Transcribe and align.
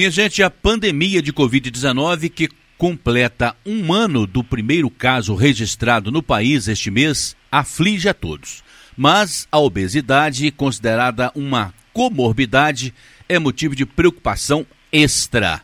Minha 0.00 0.10
gente, 0.10 0.42
a 0.42 0.48
pandemia 0.48 1.20
de 1.20 1.30
Covid-19, 1.30 2.30
que 2.30 2.48
completa 2.78 3.54
um 3.66 3.92
ano 3.92 4.26
do 4.26 4.42
primeiro 4.42 4.88
caso 4.88 5.34
registrado 5.34 6.10
no 6.10 6.22
país 6.22 6.68
este 6.68 6.90
mês, 6.90 7.36
aflige 7.52 8.08
a 8.08 8.14
todos. 8.14 8.64
Mas 8.96 9.46
a 9.52 9.58
obesidade, 9.58 10.50
considerada 10.52 11.30
uma 11.34 11.74
comorbidade, 11.92 12.94
é 13.28 13.38
motivo 13.38 13.76
de 13.76 13.84
preocupação 13.84 14.64
extra. 14.90 15.60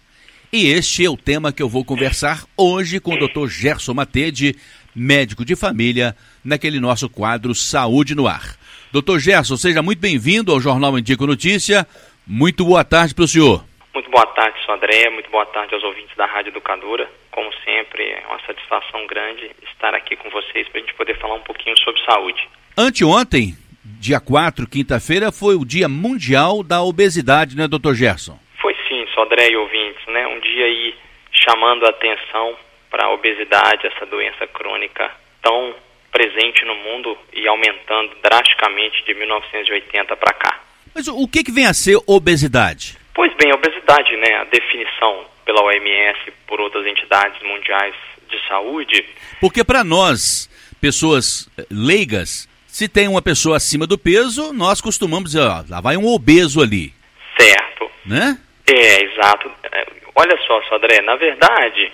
E 0.53 0.67
este 0.67 1.03
é 1.03 1.09
o 1.09 1.17
tema 1.17 1.51
que 1.51 1.63
eu 1.63 1.69
vou 1.71 1.83
conversar 1.83 2.45
hoje 2.59 3.01
com 3.01 3.15
o 3.15 3.19
Dr. 3.19 3.49
Gerson 3.49 3.95
Matede, 3.95 4.55
médico 4.95 5.47
de 5.47 5.57
família, 5.57 6.15
naquele 6.45 6.79
nosso 6.79 7.09
quadro 7.09 7.55
Saúde 7.55 8.15
no 8.15 8.29
Ar. 8.29 8.59
Doutor 8.93 9.19
Gerson, 9.19 9.57
seja 9.57 9.81
muito 9.81 9.99
bem-vindo 9.99 10.53
ao 10.53 10.61
Jornal 10.61 10.99
Indico 10.99 11.27
Notícia. 11.27 11.89
Muito 12.27 12.67
boa 12.67 12.85
tarde 12.85 13.15
para 13.15 13.25
o 13.25 13.29
senhor. 13.29 13.65
Muito 13.97 14.11
boa 14.11 14.27
tarde, 14.27 14.63
sou 14.67 14.75
André. 14.75 15.09
Muito 15.09 15.31
boa 15.31 15.47
tarde 15.47 15.75
aos 15.75 15.83
ouvintes 15.83 16.15
da 16.19 16.27
Rádio 16.27 16.51
Educadora. 16.51 17.11
Como 17.31 17.51
sempre, 17.65 18.03
é 18.05 18.23
uma 18.29 18.39
satisfação 18.41 19.07
grande 19.07 19.51
estar 19.73 19.95
aqui 19.95 20.15
com 20.17 20.29
vocês 20.29 20.69
para 20.69 20.83
a 20.83 20.85
gente 20.85 20.93
poder 20.93 21.19
falar 21.19 21.37
um 21.37 21.41
pouquinho 21.41 21.75
sobre 21.79 22.05
saúde. 22.05 22.47
Anteontem, 22.77 23.55
dia 23.99 24.21
4, 24.21 24.69
quinta-feira, 24.69 25.33
foi 25.33 25.55
o 25.55 25.65
Dia 25.65 25.89
Mundial 25.89 26.63
da 26.63 26.83
Obesidade, 26.83 27.57
né, 27.57 27.67
doutor 27.67 27.95
Gerson? 27.95 28.39
Foi 28.61 28.77
sim, 28.87 29.07
sou 29.15 29.25
André 29.25 29.49
e 29.49 29.57
ouvintes, 29.57 30.07
né? 30.09 30.27
Um 30.27 30.41
dia 30.41 30.67
aí 30.67 30.95
chamando 31.33 31.87
a 31.87 31.89
atenção 31.89 32.55
para 32.91 33.07
a 33.07 33.15
obesidade, 33.15 33.87
essa 33.87 34.05
doença 34.05 34.47
crônica 34.47 35.11
tão 35.41 35.75
presente 36.13 36.67
no 36.67 36.75
mundo 36.75 37.17
e 37.33 37.49
aumentando 37.49 38.15
drasticamente 38.23 39.03
de 39.07 39.15
1980 39.15 40.15
para 40.19 40.35
cá. 40.35 40.61
Mas 40.95 41.09
o 41.09 41.27
que, 41.27 41.43
que 41.43 41.51
vem 41.51 41.65
a 41.65 41.73
ser 41.73 41.99
obesidade? 42.07 43.06
Pois 43.17 43.33
bem, 43.37 43.51
a 43.51 43.55
obesidade, 43.55 44.15
né, 44.19 44.37
a 44.37 44.45
definição 44.45 45.25
pela 45.47 45.63
OMS, 45.63 46.33
por 46.47 46.61
outras 46.61 46.85
entidades 46.87 47.43
mundiais 47.43 47.95
de 48.29 48.39
saúde. 48.47 49.03
Porque 49.41 49.65
para 49.65 49.83
nós, 49.83 50.51
pessoas 50.83 51.49
eh, 51.57 51.65
leigas, 51.71 52.47
se 52.67 52.87
tem 52.87 53.09
uma 53.09 53.23
pessoa 53.23 53.57
acima 53.57 53.87
do 53.87 53.97
peso, 53.97 54.53
nós 54.53 54.83
costumamos 54.83 55.31
dizer, 55.31 55.41
ó, 55.41 55.65
lá 55.67 55.81
vai 55.81 55.97
um 55.97 56.07
obeso 56.07 56.61
ali. 56.61 56.93
Certo. 57.39 57.91
Né? 58.05 58.37
É, 58.67 59.05
exato. 59.05 59.51
É, 59.73 59.87
olha 60.15 60.37
só, 60.47 60.61
Sodré, 60.65 61.01
na 61.01 61.17
verdade, 61.17 61.91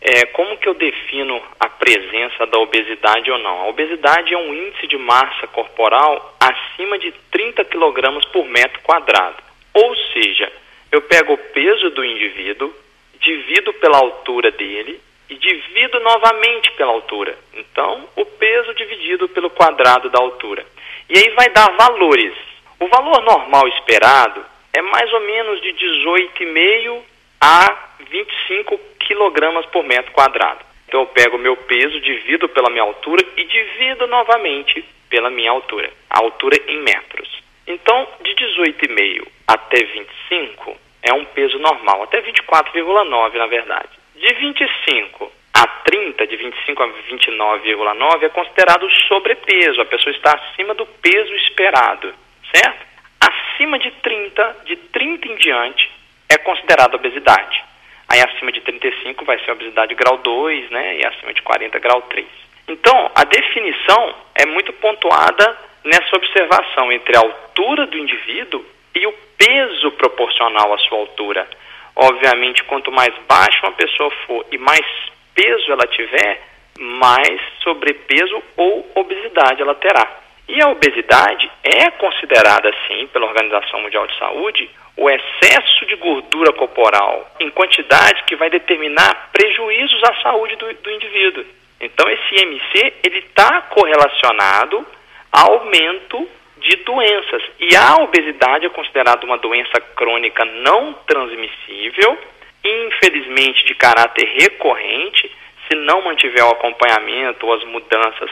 é, 0.00 0.24
como 0.26 0.56
que 0.56 0.70
eu 0.70 0.74
defino 0.74 1.38
a 1.60 1.68
presença 1.68 2.46
da 2.46 2.58
obesidade 2.58 3.30
ou 3.30 3.38
não? 3.40 3.60
A 3.60 3.68
obesidade 3.68 4.32
é 4.32 4.38
um 4.38 4.54
índice 4.54 4.86
de 4.86 4.96
massa 4.96 5.46
corporal 5.48 6.34
acima 6.40 6.98
de 6.98 7.12
30 7.30 7.62
kg 7.66 8.32
por 8.32 8.46
metro 8.46 8.80
quadrado. 8.80 9.36
Ou 9.74 9.94
seja, 10.14 10.50
eu 10.92 11.00
pego 11.02 11.32
o 11.32 11.38
peso 11.38 11.90
do 11.90 12.04
indivíduo, 12.04 12.72
divido 13.18 13.72
pela 13.74 13.96
altura 13.96 14.50
dele 14.50 15.00
e 15.28 15.34
divido 15.34 15.98
novamente 16.00 16.70
pela 16.72 16.92
altura. 16.92 17.36
Então, 17.54 18.06
o 18.14 18.24
peso 18.26 18.74
dividido 18.74 19.26
pelo 19.30 19.48
quadrado 19.48 20.10
da 20.10 20.18
altura. 20.20 20.66
E 21.08 21.18
aí 21.18 21.30
vai 21.30 21.48
dar 21.48 21.70
valores. 21.76 22.34
O 22.78 22.86
valor 22.88 23.22
normal 23.22 23.66
esperado 23.68 24.44
é 24.74 24.82
mais 24.82 25.10
ou 25.12 25.20
menos 25.20 25.62
de 25.62 25.72
18,5 25.72 27.02
a 27.40 27.76
25 28.10 28.78
quilogramas 29.00 29.64
por 29.66 29.82
metro 29.84 30.12
quadrado. 30.12 30.60
Então 30.86 31.00
eu 31.00 31.06
pego 31.06 31.36
o 31.36 31.40
meu 31.40 31.56
peso, 31.56 32.00
divido 32.00 32.48
pela 32.50 32.70
minha 32.70 32.82
altura 32.82 33.24
e 33.36 33.44
divido 33.44 34.06
novamente 34.06 34.84
pela 35.08 35.30
minha 35.30 35.50
altura, 35.50 35.90
a 36.10 36.18
altura 36.18 36.58
em 36.68 36.78
metros. 36.82 37.41
Então, 37.66 38.08
de 38.22 38.34
18,5 38.34 39.26
até 39.46 39.84
25 39.84 40.76
é 41.02 41.12
um 41.12 41.24
peso 41.26 41.58
normal, 41.58 42.02
até 42.02 42.20
24,9 42.22 43.34
na 43.36 43.46
verdade. 43.46 43.90
De 44.16 44.34
25 44.34 45.32
a 45.54 45.66
30, 45.66 46.26
de 46.26 46.36
25 46.36 46.82
a 46.82 46.88
29,9 46.88 48.22
é 48.22 48.28
considerado 48.28 48.88
sobrepeso, 49.08 49.80
a 49.80 49.86
pessoa 49.86 50.14
está 50.14 50.34
acima 50.34 50.74
do 50.74 50.86
peso 50.86 51.34
esperado, 51.34 52.14
certo? 52.54 52.86
Acima 53.20 53.78
de 53.78 53.90
30, 53.90 54.56
de 54.64 54.76
30 54.76 55.28
em 55.28 55.36
diante, 55.36 55.90
é 56.28 56.38
considerada 56.38 56.96
obesidade. 56.96 57.62
Aí 58.08 58.20
acima 58.20 58.52
de 58.52 58.60
35 58.60 59.24
vai 59.24 59.38
ser 59.44 59.52
obesidade 59.52 59.94
grau 59.94 60.18
2, 60.18 60.70
né? 60.70 60.98
E 60.98 61.06
acima 61.06 61.32
de 61.32 61.42
40 61.42 61.78
grau 61.78 62.02
3. 62.02 62.26
Então, 62.68 63.10
a 63.14 63.24
definição 63.24 64.14
é 64.34 64.46
muito 64.46 64.72
pontuada 64.74 65.56
nessa 65.84 66.16
observação 66.16 66.92
entre 66.92 67.16
a 67.16 67.20
altura 67.20 67.86
do 67.86 67.98
indivíduo 67.98 68.64
e 68.94 69.06
o 69.06 69.12
peso 69.36 69.90
proporcional 69.92 70.72
à 70.72 70.78
sua 70.78 70.98
altura. 70.98 71.48
Obviamente, 71.94 72.64
quanto 72.64 72.90
mais 72.90 73.14
baixa 73.28 73.66
uma 73.66 73.72
pessoa 73.72 74.10
for 74.26 74.46
e 74.50 74.58
mais 74.58 74.86
peso 75.34 75.72
ela 75.72 75.86
tiver, 75.86 76.40
mais 76.78 77.40
sobrepeso 77.62 78.42
ou 78.56 78.90
obesidade 78.94 79.62
ela 79.62 79.74
terá. 79.74 80.22
E 80.48 80.60
a 80.60 80.68
obesidade 80.68 81.50
é 81.62 81.90
considerada, 81.92 82.72
sim, 82.86 83.06
pela 83.12 83.26
Organização 83.26 83.80
Mundial 83.80 84.06
de 84.06 84.18
Saúde, 84.18 84.68
o 84.96 85.08
excesso 85.08 85.86
de 85.86 85.96
gordura 85.96 86.52
corporal 86.52 87.30
em 87.40 87.50
quantidade 87.50 88.22
que 88.24 88.36
vai 88.36 88.50
determinar 88.50 89.30
prejuízos 89.32 90.02
à 90.04 90.22
saúde 90.22 90.56
do, 90.56 90.72
do 90.74 90.90
indivíduo. 90.90 91.44
Então, 91.80 92.08
esse 92.08 92.42
IMC 92.42 92.94
está 93.02 93.62
correlacionado 93.62 94.86
aumento 95.32 96.28
de 96.58 96.76
doenças. 96.76 97.42
E 97.58 97.74
a 97.74 97.96
obesidade 97.96 98.66
é 98.66 98.70
considerada 98.70 99.24
uma 99.24 99.38
doença 99.38 99.80
crônica 99.96 100.44
não 100.44 100.92
transmissível, 101.06 102.18
infelizmente 102.64 103.64
de 103.64 103.74
caráter 103.74 104.28
recorrente, 104.38 105.30
se 105.68 105.76
não 105.76 106.02
mantiver 106.02 106.44
o 106.44 106.50
acompanhamento 106.50 107.46
ou 107.46 107.54
as 107.54 107.64
mudanças 107.64 108.30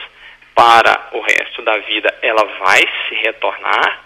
para 0.54 1.08
o 1.12 1.20
resto 1.20 1.62
da 1.62 1.78
vida, 1.78 2.14
ela 2.22 2.44
vai 2.58 2.80
se 3.08 3.14
retornar, 3.14 4.00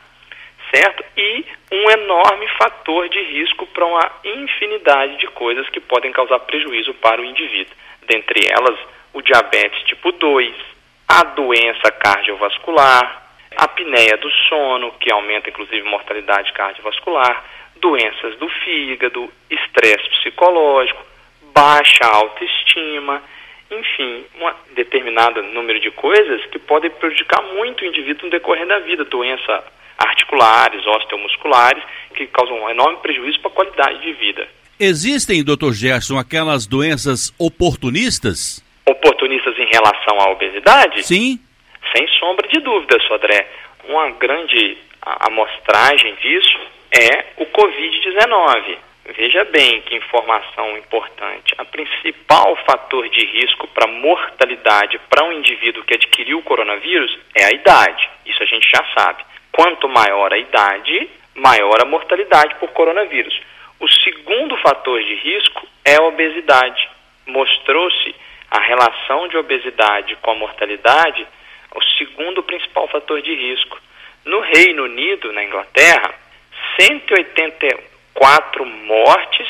certo? 0.72 1.04
E 1.16 1.44
um 1.72 1.91
enorme 1.91 2.47
fator 2.59 3.09
de 3.09 3.21
risco 3.21 3.66
para 3.66 3.84
uma 3.84 4.12
infinidade 4.25 5.16
de 5.16 5.27
coisas 5.28 5.69
que 5.71 5.81
podem 5.81 6.12
causar 6.12 6.38
prejuízo 6.41 6.94
para 6.94 7.21
o 7.21 7.25
indivíduo. 7.25 7.75
Dentre 8.06 8.47
elas, 8.50 8.78
o 9.12 9.21
diabetes 9.21 9.83
tipo 9.84 10.12
2, 10.12 10.54
a 11.15 11.23
doença 11.23 11.93
cardiovascular, 11.93 13.23
a 13.57 13.65
apneia 13.65 14.17
do 14.17 14.29
sono, 14.49 14.91
que 14.99 15.13
aumenta 15.13 15.49
inclusive 15.49 15.81
mortalidade 15.85 16.53
cardiovascular, 16.53 17.45
doenças 17.81 18.37
do 18.39 18.49
fígado, 18.49 19.31
estresse 19.49 20.09
psicológico, 20.11 21.01
baixa 21.55 22.05
autoestima, 22.05 23.23
enfim, 23.71 24.25
um 24.41 24.75
determinado 24.75 25.41
número 25.41 25.79
de 25.79 25.93
coisas 25.93 26.45
que 26.47 26.59
podem 26.59 26.91
prejudicar 26.91 27.43
muito 27.55 27.85
o 27.85 27.87
indivíduo 27.87 28.25
no 28.25 28.31
decorrer 28.31 28.67
da 28.67 28.81
vida, 28.81 29.05
doença 29.05 29.65
articulares, 29.97 30.85
osteomusculares, 30.85 31.85
que 32.17 32.27
causam 32.27 32.61
um 32.61 32.69
enorme 32.69 32.99
prejuízo 32.99 33.39
para 33.39 33.53
a 33.53 33.55
qualidade 33.55 34.01
de 34.01 34.13
vida. 34.15 34.49
Existem, 34.81 35.45
doutor 35.45 35.75
Gerson, 35.75 36.19
aquelas 36.19 36.67
doenças 36.67 37.33
oportunistas? 37.39 38.64
Oportunistas 38.87 39.59
em 39.59 39.67
relação 39.67 40.21
à 40.21 40.31
obesidade? 40.31 41.03
Sim. 41.03 41.39
Sem 41.95 42.06
sombra 42.19 42.47
de 42.49 42.61
dúvida, 42.61 42.99
Sodré. 43.06 43.47
Uma 43.89 44.11
grande 44.11 44.78
amostragem 45.03 46.15
disso 46.17 46.59
é 46.91 47.25
o 47.37 47.47
Covid-19. 47.47 48.78
Veja 49.17 49.45
bem 49.45 49.83
que 49.83 49.97
informação 49.97 50.78
importante. 50.78 51.55
A 51.59 51.65
principal 51.65 52.56
fator 52.65 53.06
de 53.11 53.25
risco 53.27 53.67
para 53.69 53.87
mortalidade 53.87 54.99
para 55.11 55.25
um 55.25 55.33
indivíduo 55.33 55.84
que 55.84 55.95
adquiriu 55.95 56.39
o 56.39 56.43
coronavírus 56.43 57.19
é 57.34 57.45
a 57.45 57.53
idade. 57.53 58.09
Isso 58.25 58.43
a 58.43 58.47
gente 58.47 58.66
já 58.71 58.83
sabe. 58.97 59.22
Quanto 59.53 59.89
maior 59.89 60.33
a 60.33 60.39
idade, 60.39 61.09
maior 61.34 61.83
a 61.83 61.84
mortalidade 61.84 62.55
por 62.56 62.71
coronavírus. 62.71 63.39
O 63.78 63.89
segundo 63.89 64.56
fator 64.59 65.03
de 65.03 65.15
risco 65.16 65.66
é 65.84 65.97
a 65.97 66.03
obesidade. 66.03 66.89
Mostrou-se 67.27 68.15
a 68.54 68.60
relação 68.60 69.27
de 69.27 69.36
obesidade 69.36 70.16
com 70.22 70.30
a 70.30 70.36
mortalidade 70.36 71.27
o 71.74 71.83
segundo 71.98 72.41
principal 72.45 72.86
fator 72.86 73.21
de 73.21 73.34
risco. 73.34 73.77
No 74.24 74.39
Reino 74.39 74.84
Unido, 74.84 75.33
na 75.33 75.42
Inglaterra, 75.42 76.15
184 76.78 78.65
mortes 78.65 79.48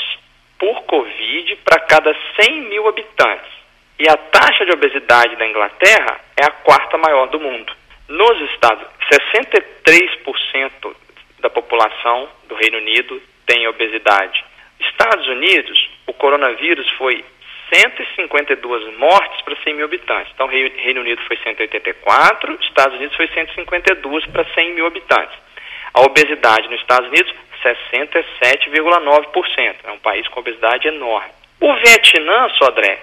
por 0.58 0.84
Covid 0.84 1.54
para 1.56 1.80
cada 1.80 2.16
100 2.40 2.62
mil 2.62 2.88
habitantes. 2.88 3.52
E 3.98 4.08
a 4.08 4.16
taxa 4.16 4.64
de 4.64 4.72
obesidade 4.72 5.36
da 5.36 5.46
Inglaterra 5.46 6.18
é 6.40 6.46
a 6.46 6.50
quarta 6.50 6.96
maior 6.96 7.26
do 7.26 7.38
mundo. 7.38 7.76
Nos 8.08 8.40
Estados 8.52 8.86
63% 9.12 10.96
da 11.40 11.50
população 11.50 12.26
do 12.48 12.54
Reino 12.54 12.78
Unido 12.78 13.20
tem 13.44 13.68
obesidade. 13.68 14.42
Estados 14.80 15.28
Unidos, 15.28 15.90
o 16.06 16.14
coronavírus 16.14 16.88
foi 16.92 17.22
152 17.72 18.98
mortes 18.98 19.40
para 19.42 19.56
100 19.62 19.74
mil 19.74 19.84
habitantes. 19.84 20.32
Então, 20.34 20.46
Reino 20.46 21.00
Unido 21.00 21.22
foi 21.26 21.36
184, 21.38 22.58
Estados 22.60 22.96
Unidos 22.96 23.16
foi 23.16 23.28
152 23.28 24.26
para 24.26 24.44
100 24.44 24.74
mil 24.74 24.86
habitantes. 24.86 25.38
A 25.92 26.02
obesidade 26.02 26.68
nos 26.68 26.80
Estados 26.80 27.08
Unidos, 27.08 27.32
67,9%. 27.62 29.76
É 29.84 29.92
um 29.92 29.98
país 29.98 30.26
com 30.28 30.40
obesidade 30.40 30.88
enorme. 30.88 31.30
O 31.60 31.72
Vietnã, 31.74 32.48
Sodré, 32.58 32.98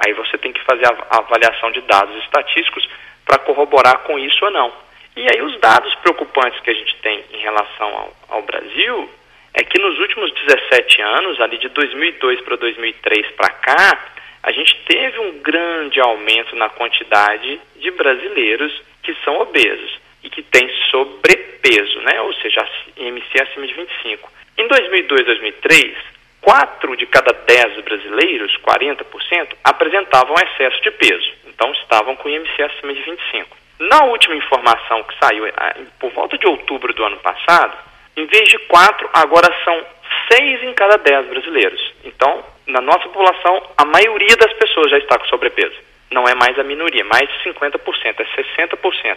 Aí 0.05 0.13
você 0.15 0.39
tem 0.39 0.53
que 0.53 0.65
fazer 0.65 0.87
a 0.87 1.19
avaliação 1.19 1.71
de 1.71 1.81
dados 1.83 2.17
estatísticos 2.25 2.89
para 3.25 3.39
corroborar 3.39 3.99
com 4.01 4.19
isso 4.19 4.45
ou 4.45 4.51
não. 4.51 4.73
E 5.17 5.23
aí 5.23 5.43
os 5.43 5.59
dados 5.61 5.95
preocupantes 5.97 6.59
que 6.61 6.71
a 6.71 6.75
gente 6.75 6.97
tem 6.97 7.25
em 7.33 7.39
relação 7.39 7.89
ao, 7.89 8.37
ao 8.37 8.43
Brasil 8.43 9.09
é 9.55 9.63
que 9.63 9.81
nos 9.81 9.99
últimos 10.01 10.33
17 10.33 11.03
anos, 11.03 11.41
ali 11.41 11.59
de 11.59 11.69
2002 11.69 12.41
para 12.41 12.57
2003 12.57 13.31
para 13.33 13.51
cá, 13.51 13.99
a 14.45 14.53
gente 14.53 14.77
teve 14.87 15.19
um 15.21 15.39
grande 15.39 15.99
aumento 16.01 16.55
na 16.55 16.69
quantidade 16.69 17.59
de 17.77 17.91
brasileiros 17.93 18.83
que 19.03 19.15
são 19.25 19.41
obesos 19.41 19.99
e 20.23 20.29
que 20.29 20.43
têm 20.43 20.69
sobrepeso, 20.91 21.99
né? 22.01 22.21
ou 22.21 22.33
seja, 22.35 22.69
IMC 22.97 23.41
acima 23.41 23.67
de 23.67 23.73
25. 23.73 24.31
Em 24.59 24.69
2002 24.69 25.25
2003, 25.25 25.97
4 26.43 26.97
de 26.97 27.07
cada 27.07 27.33
10 27.33 27.85
brasileiros, 27.85 28.55
40%, 28.59 29.57
apresentavam 29.65 30.37
excesso 30.37 30.83
de 30.83 30.91
peso, 30.91 31.33
então 31.47 31.73
estavam 31.73 32.15
com 32.15 32.29
IMC 32.29 32.63
acima 32.63 32.93
de 32.93 33.01
25. 33.01 33.57
Na 33.79 34.05
última 34.05 34.37
informação 34.37 35.03
que 35.05 35.19
saiu 35.19 35.47
ah, 35.57 35.75
por 35.99 36.11
volta 36.13 36.37
de 36.37 36.47
outubro 36.47 36.93
do 36.93 37.03
ano 37.03 37.17
passado, 37.17 37.77
em 38.15 38.27
vez 38.27 38.47
de 38.49 38.59
4, 38.59 39.09
agora 39.15 39.53
são 39.65 39.85
6 40.31 40.63
em 40.65 40.75
cada 40.75 40.99
10 40.99 41.29
brasileiros. 41.29 41.95
Então, 42.05 42.45
na 42.67 42.81
nossa 42.81 43.09
população, 43.09 43.63
a 43.77 43.85
maioria 43.85 44.37
das 44.37 44.53
pessoas 44.55 44.91
já 44.91 44.99
está 44.99 45.19
com 45.19 45.27
sobrepeso. 45.27 45.77
Não 46.11 46.27
é 46.29 46.35
mais 46.35 46.59
a 46.59 46.65
minoria, 46.65 47.05
mais 47.05 47.29
de 47.29 47.51
50%, 47.51 47.81
é 48.19 48.25
60%. 48.25 49.17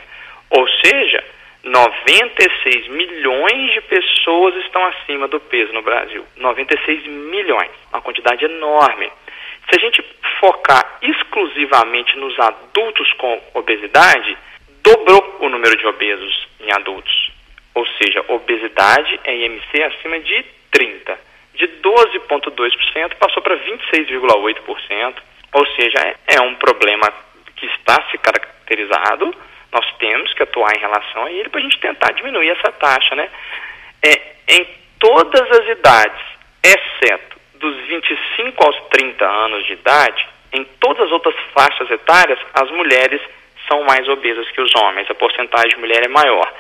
Ou 0.50 0.68
seja, 0.84 1.24
96 1.64 2.88
milhões 2.88 3.74
de 3.74 3.82
pessoas 3.82 4.56
estão 4.66 4.84
acima 4.86 5.28
do 5.28 5.40
peso 5.40 5.74
no 5.74 5.82
Brasil. 5.82 6.26
96 6.38 7.06
milhões, 7.08 7.72
uma 7.92 8.02
quantidade 8.02 8.46
enorme. 8.46 9.12
Se 9.70 9.78
a 9.78 9.80
gente 9.80 10.04
focar 10.40 10.98
exclusivamente 11.02 12.18
nos 12.18 12.38
adultos 12.40 13.12
com 13.14 13.42
obesidade, 13.54 14.38
dobrou 14.82 15.38
o 15.42 15.50
número 15.50 15.76
de 15.78 15.86
obesos 15.86 16.48
em 16.62 16.72
adultos. 16.72 17.32
Ou 17.76 17.86
seja, 17.86 18.24
obesidade 18.30 19.20
é 19.24 19.36
IMC 19.36 19.84
acima 19.84 20.20
de 20.20 20.46
30. 20.72 21.27
De 21.58 21.68
12,2% 21.82 23.16
passou 23.16 23.44
para 23.44 23.58
26,8%. 23.58 25.16
Ou 25.54 25.66
seja, 25.76 26.00
é, 26.00 26.36
é 26.36 26.42
um 26.42 26.56
problema 26.56 27.12
que 27.56 27.66
está 27.66 28.02
se 28.12 28.18
caracterizado 28.18 29.34
nós 29.72 29.86
temos 30.00 30.34
que 30.34 30.44
atuar 30.44 30.76
em 30.76 30.80
relação 30.80 31.26
a 31.26 31.32
ele 31.32 31.50
para 31.50 31.60
a 31.60 31.64
gente 31.64 31.80
tentar 31.80 32.12
diminuir 32.14 32.50
essa 32.50 32.72
taxa, 32.72 33.16
né? 33.16 33.30
É, 34.02 34.36
em 34.48 34.68
todas 35.00 35.52
as 35.52 35.68
idades, 35.70 36.22
exceto 36.64 37.38
dos 37.56 37.76
25 37.88 38.66
aos 38.66 38.76
30 38.90 39.26
anos 39.26 39.66
de 39.66 39.74
idade, 39.74 40.28
em 40.54 40.64
todas 40.80 41.06
as 41.06 41.12
outras 41.12 41.36
faixas 41.54 41.90
etárias, 41.92 42.40
as 42.54 42.70
mulheres 42.72 43.22
são 43.68 43.84
mais 43.84 44.08
obesas 44.08 44.50
que 44.52 44.62
os 44.62 44.74
homens. 44.76 45.10
A 45.10 45.16
porcentagem 45.16 45.70
de 45.70 45.80
mulher 45.80 46.06
é 46.06 46.08
maior. 46.08 46.54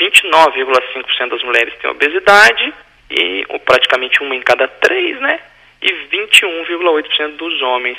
29,5% 0.00 1.28
das 1.28 1.42
mulheres 1.42 1.74
têm 1.78 1.90
obesidade 1.90 2.74
e 3.12 3.46
praticamente 3.64 4.22
uma 4.22 4.34
em 4.34 4.40
cada 4.40 4.66
três, 4.66 5.20
né? 5.20 5.40
E 5.80 5.88
21,8% 5.88 7.36
dos 7.36 7.62
homens 7.62 7.98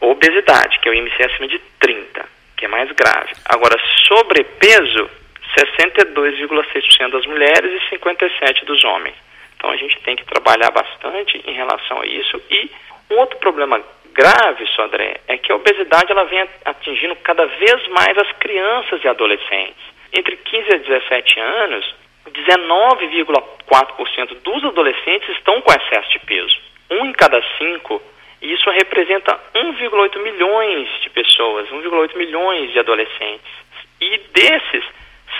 obesidade, 0.00 0.78
que 0.78 0.88
é 0.88 0.92
o 0.92 0.94
IMC 0.94 1.22
acima 1.22 1.48
de 1.48 1.58
30 1.78 2.40
que 2.60 2.66
é 2.66 2.68
mais 2.68 2.92
grave. 2.92 3.32
Agora, 3.46 3.74
sobrepeso, 4.06 5.10
62,6% 5.58 7.10
das 7.10 7.24
mulheres 7.24 7.82
e 7.82 7.96
57% 7.96 8.64
dos 8.66 8.84
homens. 8.84 9.14
Então 9.56 9.70
a 9.70 9.76
gente 9.76 9.98
tem 10.02 10.14
que 10.14 10.26
trabalhar 10.26 10.70
bastante 10.70 11.42
em 11.46 11.54
relação 11.54 12.02
a 12.02 12.06
isso. 12.06 12.40
E 12.50 12.70
um 13.10 13.16
outro 13.18 13.38
problema 13.38 13.82
grave, 14.12 14.66
Sodré, 14.76 15.20
é 15.26 15.38
que 15.38 15.50
a 15.50 15.56
obesidade 15.56 16.12
ela 16.12 16.24
vem 16.24 16.46
atingindo 16.66 17.16
cada 17.16 17.46
vez 17.46 17.88
mais 17.88 18.16
as 18.18 18.30
crianças 18.32 19.02
e 19.02 19.08
adolescentes. 19.08 19.82
Entre 20.12 20.36
15 20.36 20.68
e 20.70 20.78
17 20.80 21.40
anos, 21.40 21.94
19,4% 22.26 24.34
dos 24.42 24.64
adolescentes 24.64 25.28
estão 25.30 25.60
com 25.60 25.72
excesso 25.72 26.10
de 26.10 26.18
peso. 26.20 26.56
Um 26.90 27.06
em 27.06 27.12
cada 27.12 27.40
cinco 27.58 28.02
e 28.42 28.54
isso 28.54 28.70
representa 28.70 29.38
1,8 29.54 30.18
milhões 30.22 30.88
de 31.02 31.10
pessoas, 31.10 31.68
1,8 31.68 32.16
milhões 32.16 32.72
de 32.72 32.78
adolescentes. 32.78 33.52
E 34.00 34.18
desses, 34.32 34.84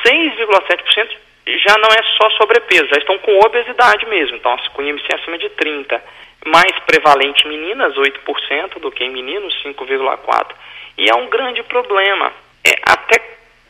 6,7% 0.04 1.16
já 1.46 1.78
não 1.78 1.88
é 1.88 2.02
só 2.16 2.30
sobrepeso, 2.30 2.88
já 2.88 2.98
estão 2.98 3.18
com 3.18 3.38
obesidade 3.40 4.06
mesmo, 4.06 4.36
então 4.36 4.56
com 4.74 4.82
IMC 4.82 5.06
acima 5.14 5.38
de 5.38 5.48
30. 5.50 6.02
Mais 6.46 6.72
prevalente 6.86 7.46
em 7.46 7.50
meninas, 7.50 7.94
8%, 7.94 8.80
do 8.80 8.90
que 8.90 9.04
em 9.04 9.10
meninos, 9.10 9.54
5,4%. 9.62 10.54
E 10.98 11.08
é 11.08 11.14
um 11.14 11.28
grande 11.28 11.62
problema. 11.62 12.32
É 12.64 12.72
até 12.86 13.18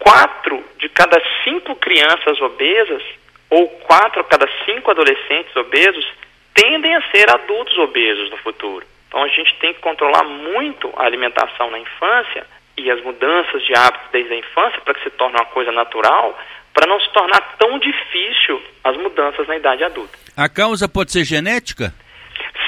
4 0.01 0.65
de 0.79 0.89
cada 0.89 1.21
5 1.45 1.77
crianças 1.77 2.41
obesas, 2.41 3.03
ou 3.49 3.69
4 3.69 4.21
a 4.21 4.25
cada 4.25 4.49
5 4.65 4.91
adolescentes 4.91 5.55
obesos, 5.57 6.07
tendem 6.55 6.95
a 6.95 7.03
ser 7.11 7.31
adultos 7.31 7.77
obesos 7.79 8.31
no 8.31 8.37
futuro. 8.39 8.85
Então 9.09 9.23
a 9.23 9.29
gente 9.29 9.55
tem 9.61 9.75
que 9.75 9.81
controlar 9.81 10.25
muito 10.25 10.93
a 10.97 11.05
alimentação 11.05 11.71
na 11.71 11.79
infância 11.79 12.47
e 12.77 12.91
as 12.91 13.03
mudanças 13.03 13.63
de 13.65 13.75
hábitos 13.75 14.09
desde 14.13 14.33
a 14.33 14.39
infância 14.39 14.81
para 14.81 14.95
que 14.95 15.03
se 15.03 15.11
torne 15.11 15.37
uma 15.37 15.47
coisa 15.47 15.73
natural, 15.73 16.39
para 16.73 16.87
não 16.87 17.01
se 17.01 17.11
tornar 17.11 17.57
tão 17.59 17.79
difícil 17.79 18.63
as 18.85 18.97
mudanças 18.97 19.47
na 19.47 19.57
idade 19.57 19.85
adulta. 19.85 20.17
A 20.37 20.49
causa 20.49 20.89
pode 20.89 21.13
ser 21.13 21.25
genética? 21.25 21.93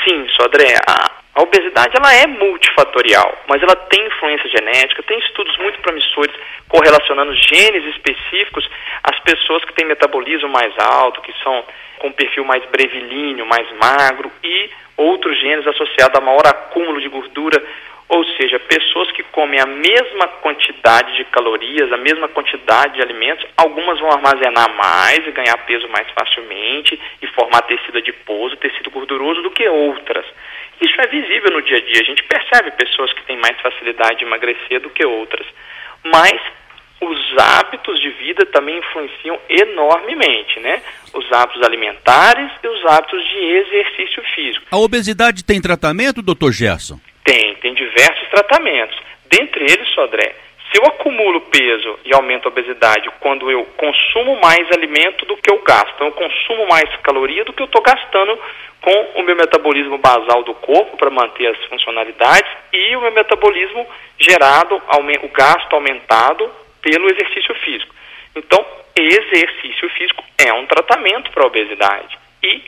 Sim, 0.05 0.29
Sodré. 0.37 0.75
A, 0.87 1.22
a 1.35 1.43
obesidade 1.43 1.97
ela 1.97 2.13
é 2.15 2.27
multifatorial, 2.27 3.39
mas 3.49 3.63
ela 3.63 3.75
tem 3.75 4.07
influência 4.07 4.49
genética, 4.51 5.03
tem 5.03 5.19
estudos 5.19 5.57
muito 5.57 5.79
promissores 5.81 6.35
correlacionando 6.69 7.35
genes 7.35 7.85
específicos 7.95 8.69
às 9.03 9.19
pessoas 9.21 9.65
que 9.65 9.73
têm 9.73 9.87
metabolismo 9.87 10.49
mais 10.49 10.75
alto, 10.79 11.23
que 11.23 11.33
são 11.43 11.65
com 11.99 12.13
perfil 12.13 12.45
mais 12.45 12.63
brevilíneo, 12.67 13.47
mais 13.47 13.67
magro 13.77 14.31
e 14.45 14.71
outros 14.97 15.39
genes 15.41 15.67
associados 15.67 16.19
a 16.19 16.25
maior 16.25 16.47
acúmulo 16.47 17.01
de 17.01 17.09
gordura, 17.09 17.63
ou 18.09 18.25
seja, 18.37 18.59
pessoas 18.59 19.11
que 19.13 19.23
comem 19.23 19.59
a 19.59 19.65
mesma 19.65 20.29
quantidade 20.43 21.17
de 21.17 21.25
calorias, 21.25 21.91
a 21.91 21.97
mesma 21.97 22.29
quantidade 22.29 22.95
de 22.97 23.03
alimentos, 23.03 23.47
algumas 23.57 23.99
vão 23.99 24.13
armazenar 24.13 24.69
mais 24.75 25.27
e 25.27 25.31
ganhar 25.31 25.57
peso 25.65 25.89
mais 25.89 26.07
facilmente 26.11 27.01
e 27.23 27.27
formar 27.29 27.63
tecido 27.63 27.97
adiposo, 27.97 28.57
tecido 28.57 28.91
gorduroso 28.91 29.41
do 29.41 29.51
que 29.51 29.67
outras. 29.67 30.27
Isso 30.83 31.01
é 31.01 31.07
visível 31.07 31.53
no 31.53 31.63
dia 31.63 31.77
a 31.77 31.81
dia, 31.81 32.01
a 32.01 32.05
gente 32.05 32.25
percebe 32.25 32.73
pessoas 32.73 33.13
que 33.13 33.23
têm 33.25 33.37
mais 33.37 33.59
facilidade 33.61 34.19
de 34.19 34.25
emagrecer 34.25 34.81
do 34.81 34.91
que 34.91 35.07
outras. 35.07 35.47
Mas 36.05 36.41
os 37.01 37.39
hábitos 37.39 38.01
de 38.01 38.11
vida 38.11 38.45
também 38.47 38.79
influenciam 38.79 39.39
enormemente, 39.49 40.59
né? 40.59 40.83
Os 41.15 41.31
hábitos 41.33 41.63
alimentares 41.63 42.51
e 42.63 42.67
os 42.67 42.85
hábitos 42.87 43.25
de 43.29 43.39
exercício 43.39 44.23
físico. 44.35 44.67
A 44.71 44.77
obesidade 44.77 45.45
tem 45.45 45.61
tratamento, 45.61 46.21
doutor 46.21 46.53
Gerson? 46.53 46.99
Tem, 47.25 47.55
tem 47.57 47.75
diversos 47.75 48.29
tratamentos. 48.29 48.97
Dentre 49.27 49.65
eles, 49.65 49.89
Sodré, 49.95 50.35
Se 50.73 50.81
eu 50.81 50.87
acumulo 50.87 51.43
peso 51.43 51.99
e 52.03 52.15
aumento 52.15 52.47
a 52.47 52.49
obesidade 52.49 53.11
quando 53.21 53.51
eu 53.51 53.63
consumo 53.77 54.41
mais 54.41 54.71
alimento 54.73 55.27
do 55.27 55.37
que 55.37 55.51
eu 55.51 55.59
gasto, 55.59 55.93
então 55.95 56.07
eu 56.07 56.13
consumo 56.13 56.67
mais 56.67 56.89
caloria 57.03 57.45
do 57.45 57.53
que 57.53 57.61
eu 57.61 57.67
estou 57.67 57.83
gastando 57.83 58.39
com 58.81 59.21
o 59.21 59.23
meu 59.23 59.37
metabolismo 59.37 59.99
basal 59.99 60.43
do 60.43 60.55
corpo 60.55 60.97
para 60.97 61.11
manter 61.11 61.47
as 61.49 61.63
funcionalidades 61.67 62.51
e 62.73 62.97
o 62.97 63.03
meu 63.03 63.13
metabolismo 63.13 63.87
gerado, 64.19 64.77
o 64.77 65.29
gasto 65.29 65.75
aumentado 65.75 66.51
pelo 66.81 67.07
exercício 67.11 67.55
físico. 67.57 67.95
Então, 68.35 68.65
exercício 68.97 69.89
físico 69.91 70.25
é 70.39 70.53
um 70.55 70.67
tratamento 70.67 71.31
para 71.33 71.45
a 71.45 71.47
obesidade. 71.47 72.19
E 72.43 72.63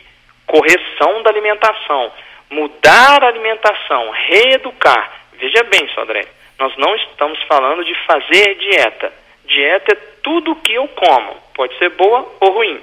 correção 0.45 1.23
da 1.23 1.31
alimentação, 1.31 2.11
mudar 2.51 3.23
a 3.23 3.27
alimentação, 3.27 4.11
reeducar. 4.11 5.11
Veja 5.33 5.63
bem, 5.63 5.89
Sodré, 5.89 6.21
nós 6.57 6.75
não 6.77 6.95
estamos 6.95 7.41
falando 7.43 7.83
de 7.83 7.93
fazer 8.05 8.55
dieta. 8.55 9.11
Dieta 9.45 9.93
é 9.93 9.95
tudo 10.23 10.55
que 10.55 10.73
eu 10.73 10.87
como, 10.87 11.35
pode 11.53 11.77
ser 11.77 11.89
boa 11.89 12.27
ou 12.39 12.51
ruim. 12.51 12.81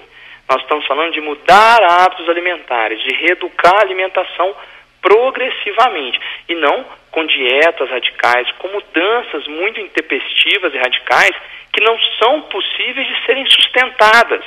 Nós 0.49 0.61
estamos 0.63 0.87
falando 0.87 1.13
de 1.13 1.21
mudar 1.21 1.83
hábitos 1.83 2.29
alimentares, 2.29 3.01
de 3.03 3.15
reeducar 3.15 3.75
a 3.75 3.81
alimentação 3.81 4.55
progressivamente 5.01 6.21
e 6.49 6.55
não 6.55 6.85
com 7.11 7.27
dietas 7.27 7.91
radicais, 7.91 8.51
com 8.53 8.69
mudanças 8.69 9.47
muito 9.49 9.81
intempestivas 9.81 10.73
e 10.75 10.79
radicais 10.79 11.35
que 11.73 11.81
não 11.83 11.99
são 12.19 12.43
possíveis 12.43 13.07
de 13.07 13.27
serem 13.27 13.47
sustentadas. 13.47 14.45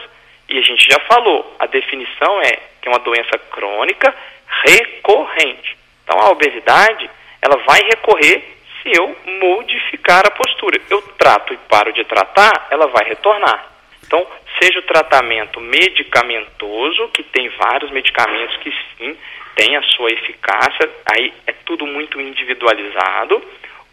E 0.48 0.58
a 0.58 0.62
gente 0.62 0.88
já 0.90 1.00
falou, 1.02 1.56
a 1.60 1.66
definição 1.66 2.42
é 2.42 2.52
que 2.82 2.88
é 2.88 2.90
uma 2.90 3.00
doença 3.00 3.38
crônica 3.50 4.16
recorrente. 4.64 5.76
Então 6.04 6.20
a 6.20 6.30
obesidade, 6.30 7.10
ela 7.42 7.58
vai 7.58 7.82
recorrer 7.82 8.55
se 8.86 8.96
eu 8.96 9.16
modificar 9.42 10.26
a 10.28 10.32
postura. 10.32 10.80
Eu 10.90 11.02
trato 11.18 11.54
e 11.54 11.58
paro 11.58 11.92
de 11.92 12.04
tratar, 12.06 12.68
ela 12.70 12.88
vai 12.88 13.06
retornar. 13.06 13.72
Então, 14.06 14.26
seja 14.62 14.80
o 14.80 14.84
tratamento 14.84 15.60
medicamentoso, 15.60 17.10
que 17.10 17.24
tem 17.24 17.50
vários 17.50 17.90
medicamentos 17.90 18.56
que 18.58 18.72
sim 18.98 19.18
têm 19.56 19.76
a 19.76 19.82
sua 19.82 20.12
eficácia, 20.12 20.90
aí 21.06 21.34
é 21.48 21.54
tudo 21.66 21.88
muito 21.88 22.22
individualizado, 22.22 23.42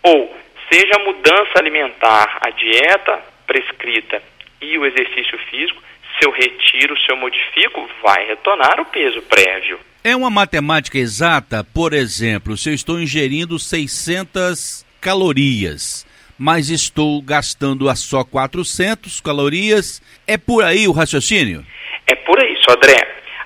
ou 0.03 0.37
seja 0.71 0.97
a 0.97 1.05
mudança 1.05 1.53
alimentar, 1.57 2.39
a 2.45 2.51
dieta 2.51 3.23
prescrita 3.47 4.23
e 4.61 4.77
o 4.77 4.85
exercício 4.85 5.39
físico, 5.51 5.83
se 6.23 6.27
eu 6.27 6.31
retiro, 6.31 6.97
se 7.01 7.11
eu 7.11 7.17
modifico, 7.17 7.89
vai 8.01 8.25
retornar 8.27 8.81
o 8.81 8.85
peso 8.85 9.21
prévio. 9.23 9.81
É 10.05 10.15
uma 10.15 10.31
matemática 10.31 10.97
exata, 10.97 11.65
por 11.75 11.93
exemplo, 11.93 12.57
se 12.57 12.71
eu 12.71 12.75
estou 12.75 13.01
ingerindo 13.01 13.59
600 13.59 14.87
calorias, 15.01 16.07
mas 16.39 16.71
estou 16.71 17.21
gastando 17.23 17.89
a 17.89 17.97
só 17.97 18.23
400 18.23 19.21
calorias, 19.21 20.01
é 20.27 20.39
por 20.39 20.63
aí 20.65 20.87
o 20.87 20.93
raciocínio? 20.93 21.65
É 22.07 22.15
por 22.15 22.41
aí, 22.41 22.57
André. 22.71 22.99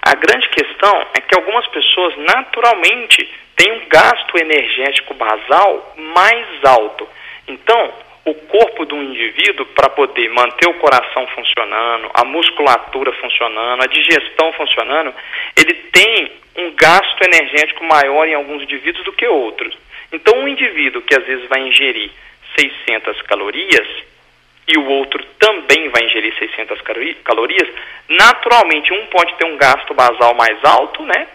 A 0.03 0.15
grande 0.15 0.49
questão 0.51 1.07
é 1.15 1.21
que 1.21 1.35
algumas 1.35 1.67
pessoas 1.69 2.15
naturalmente 2.19 3.27
têm 3.57 3.73
um 3.73 3.89
gasto 3.89 4.39
energético 4.39 5.15
basal 5.15 5.95
mais 6.15 6.47
alto. 6.65 7.09
Então, 7.49 7.93
o 8.27 8.35
corpo 8.35 8.85
do 8.85 8.97
indivíduo, 8.97 9.65
para 9.67 9.89
poder 9.89 10.29
manter 10.31 10.69
o 10.69 10.75
coração 10.75 11.27
funcionando, 11.29 12.11
a 12.13 12.25
musculatura 12.25 13.13
funcionando, 13.13 13.85
a 13.85 13.87
digestão 13.87 14.53
funcionando, 14.55 15.15
ele 15.57 15.75
tem 15.93 16.33
um 16.57 16.73
gasto 16.75 17.23
energético 17.23 17.85
maior 17.85 18.27
em 18.27 18.35
alguns 18.35 18.65
indivíduos 18.65 19.05
do 19.05 19.13
que 19.13 19.27
outros. 19.29 19.79
Então, 20.13 20.39
um 20.41 20.49
indivíduo 20.49 21.03
que 21.03 21.17
às 21.17 21.25
vezes 21.25 21.49
vai 21.49 21.61
ingerir 21.61 22.11
600 22.59 23.23
calorias 23.23 23.87
e 24.67 24.77
o 24.77 24.87
outro 24.87 25.25
também 25.39 25.89
vai 25.91 26.03
ingerir 26.05 26.37
600 26.37 26.81
calorias, 27.23 27.69
naturalmente 28.09 28.93
um 28.93 29.07
pode 29.07 29.33
ter 29.35 29.45
um 29.45 29.57
gasto 29.57 29.95
basal 29.95 30.35
mais 30.35 30.59
alto, 30.65 31.05
né, 31.05 31.29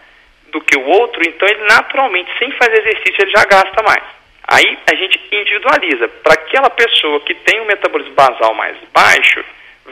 do 0.52 0.60
que 0.60 0.78
o 0.78 0.86
outro, 0.86 1.22
então 1.26 1.48
ele 1.48 1.64
naturalmente, 1.64 2.30
sem 2.38 2.52
fazer 2.52 2.80
exercício, 2.80 3.22
ele 3.22 3.32
já 3.32 3.46
gasta 3.46 3.82
mais. 3.84 4.21
Aí 4.52 4.78
a 4.92 4.96
gente 4.96 5.18
individualiza. 5.32 6.10
Para 6.10 6.34
aquela 6.34 6.70
pessoa 6.70 7.22
que 7.22 7.34
tem 7.34 7.62
um 7.62 7.66
metabolismo 7.66 8.14
basal 8.14 8.54
mais 8.54 8.76
baixo, 8.94 9.42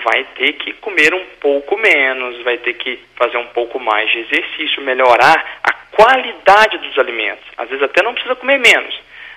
vai 0.04 0.26
ter 0.36 0.52
que 0.54 0.74
comer 0.74 1.14
um 1.14 1.26
pouco 1.40 1.78
menos, 1.78 2.44
vai 2.44 2.58
ter 2.58 2.74
que 2.74 3.00
fazer 3.16 3.38
um 3.38 3.48
pouco 3.48 3.80
mais 3.80 4.12
de 4.12 4.20
exercício, 4.20 4.84
melhorar 4.84 5.60
a 5.64 5.72
qualidade 5.72 6.78
dos 6.80 6.98
alimentos. 6.98 7.46
Às 7.58 7.70
vezes 7.70 7.84
até 7.84 8.04
não 8.04 8.14
precisa 8.14 8.36
comer 8.36 8.60
menos, 8.60 8.94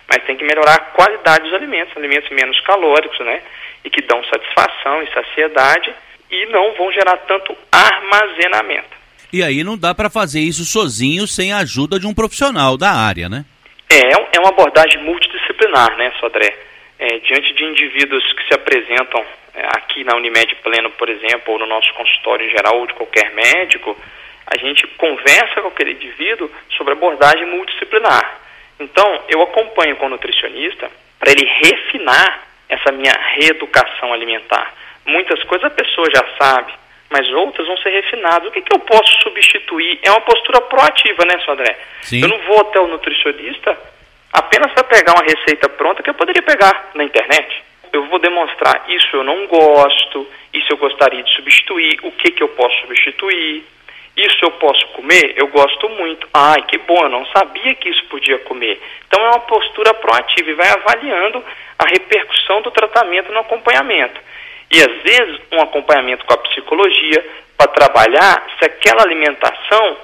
mas 0.09 0.25
tem 0.25 0.37
que 0.37 0.45
melhorar 0.45 0.75
a 0.75 0.81
qualidade 0.81 1.45
dos 1.45 1.55
alimentos, 1.55 1.97
alimentos 1.97 2.31
menos 2.31 2.59
calóricos, 2.63 3.21
né? 3.21 3.43
E 3.85 3.91
que 3.91 4.03
dão 4.03 4.25
satisfação 4.25 5.05
e 5.05 5.13
saciedade 5.13 5.95
e 6.33 6.47
não 6.47 6.75
vão 6.75 6.91
gerar 6.91 7.17
tanto 7.19 7.57
armazenamento. 7.71 8.91
E 9.33 9.41
aí 9.41 9.63
não 9.63 9.79
dá 9.79 9.95
para 9.95 10.11
fazer 10.11 10.41
isso 10.41 10.65
sozinho 10.65 11.29
sem 11.29 11.53
a 11.53 11.59
ajuda 11.59 12.01
de 12.01 12.09
um 12.09 12.15
profissional 12.15 12.77
da 12.77 12.91
área, 12.91 13.29
né? 13.29 13.45
É, 13.93 14.37
é 14.37 14.41
uma 14.41 14.49
abordagem 14.49 15.03
multidisciplinar, 15.03 15.95
né, 15.99 16.11
Sodré? 16.19 16.57
É, 16.99 17.19
diante 17.19 17.53
de 17.53 17.65
indivíduos 17.65 18.33
que 18.33 18.49
se 18.49 18.55
apresentam 18.55 19.23
é, 19.55 19.67
aqui 19.77 20.03
na 20.03 20.17
Unimed 20.17 20.55
Pleno, 20.63 20.91
por 20.93 21.11
exemplo, 21.11 21.53
ou 21.53 21.59
no 21.59 21.67
nosso 21.67 21.93
consultório 21.93 22.47
em 22.47 22.51
geral, 22.51 22.79
ou 22.79 22.87
de 22.87 22.95
qualquer 22.95 23.33
médico, 23.33 23.95
a 24.47 24.57
gente 24.57 24.87
conversa 24.97 25.61
com 25.61 25.69
aquele 25.69 25.93
indivíduo 25.93 26.51
sobre 26.75 26.95
abordagem 26.95 27.45
multidisciplinar. 27.45 28.41
Então, 28.81 29.25
eu 29.29 29.43
acompanho 29.43 29.97
com 29.97 30.07
o 30.07 30.09
nutricionista 30.09 30.91
para 31.19 31.31
ele 31.31 31.45
refinar 31.63 32.47
essa 32.71 32.91
minha 32.93 33.13
reeducação 33.13 34.11
alimentar. 34.11 34.73
Muitas 35.05 35.43
coisas 35.43 35.67
a 35.67 35.75
pessoa 35.75 36.09
já 36.11 36.25
sabe, 36.41 36.73
mas 37.13 37.29
outras 37.31 37.67
vão 37.67 37.77
ser 37.77 37.91
refinadas. 37.91 38.49
O 38.49 38.51
que, 38.51 38.63
que 38.63 38.75
eu 38.75 38.81
posso 38.81 39.13
substituir? 39.23 40.01
É 40.03 40.11
uma 40.11 40.23
postura 40.23 40.61
proativa, 40.63 41.25
né, 41.27 41.39
Sodré? 41.45 41.79
Sim. 42.01 42.23
Eu 42.23 42.29
não 42.29 42.39
vou 42.39 42.61
até 42.61 42.81
o 42.81 42.89
nutricionista 42.89 43.79
apenas 44.33 44.73
para 44.73 44.85
pegar 44.85 45.13
uma 45.13 45.25
receita 45.25 45.69
pronta 45.69 46.03
que 46.03 46.11
eu 46.11 46.15
poderia 46.15 46.43
pegar 46.43 46.91
na 46.95 47.05
internet. 47.05 47.63
Eu 47.93 48.07
vou 48.07 48.19
demonstrar 48.19 48.85
isso 48.89 49.15
eu 49.15 49.23
não 49.23 49.47
gosto, 49.47 50.27
isso 50.55 50.73
eu 50.73 50.79
gostaria 50.79 51.23
de 51.23 51.31
substituir, 51.35 51.99
o 52.03 52.11
que, 52.13 52.31
que 52.31 52.43
eu 52.43 52.49
posso 52.49 52.75
substituir, 52.81 53.65
isso 54.17 54.39
eu 54.43 54.51
posso 54.53 54.87
comer? 54.89 55.35
Eu 55.37 55.49
gosto 55.49 55.89
muito. 55.91 56.27
Ai, 56.33 56.63
que 56.63 56.79
bom, 56.79 57.03
eu 57.03 57.09
não 57.11 57.27
sabia 57.27 57.75
que 57.75 57.89
isso 57.89 58.05
podia 58.07 58.39
comer. 58.41 58.81
Então 59.07 59.23
é 59.23 59.29
uma 59.29 59.41
postura 59.41 59.93
proativa 59.95 60.51
e 60.51 60.55
vai 60.55 60.69
avaliando 60.69 61.45
a 61.79 61.87
repercussão 61.87 62.63
do 62.63 62.71
tratamento 62.71 63.33
no 63.33 63.41
acompanhamento. 63.41 64.21
E 64.73 64.81
às 64.81 65.03
vezes 65.03 65.41
um 65.53 65.61
acompanhamento 65.61 66.25
com 66.25 66.33
a 66.33 66.39
psicologia 66.39 67.25
para 67.59 67.71
trabalhar 67.73 68.47
se 68.59 68.65
aquela 68.65 69.03
alimentação 69.03 69.97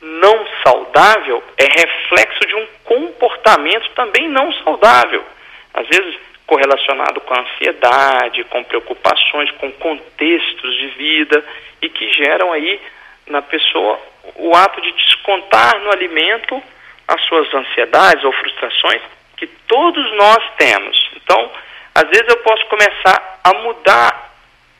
não 0.00 0.46
saudável 0.64 1.42
é 1.56 1.64
reflexo 1.64 2.40
de 2.46 2.54
um 2.56 2.66
comportamento 2.84 3.88
também 3.94 4.28
não 4.28 4.52
saudável. 4.64 5.24
Às 5.72 5.86
vezes 5.86 6.16
correlacionado 6.46 7.20
com 7.20 7.34
ansiedade, 7.34 8.44
com 8.44 8.62
preocupações, 8.64 9.50
com 9.52 9.70
contextos 9.72 10.74
de 10.74 10.88
vida 10.88 11.44
e 11.82 11.88
que 11.88 12.12
geram 12.12 12.52
aí 12.52 12.80
na 13.26 13.42
pessoa 13.42 14.00
o 14.36 14.54
ato 14.54 14.80
de 14.80 14.92
descontar 14.92 15.80
no 15.80 15.90
alimento 15.92 16.62
as 17.06 17.20
suas 17.26 17.52
ansiedades 17.54 18.24
ou 18.24 18.32
frustrações 18.32 19.02
que 19.36 19.46
todos 19.46 20.12
nós 20.16 20.42
temos. 20.56 21.10
Então, 21.16 21.50
às 21.96 22.08
vezes 22.10 22.28
eu 22.28 22.36
posso 22.38 22.66
começar 22.66 23.40
a 23.42 23.54
mudar 23.54 24.30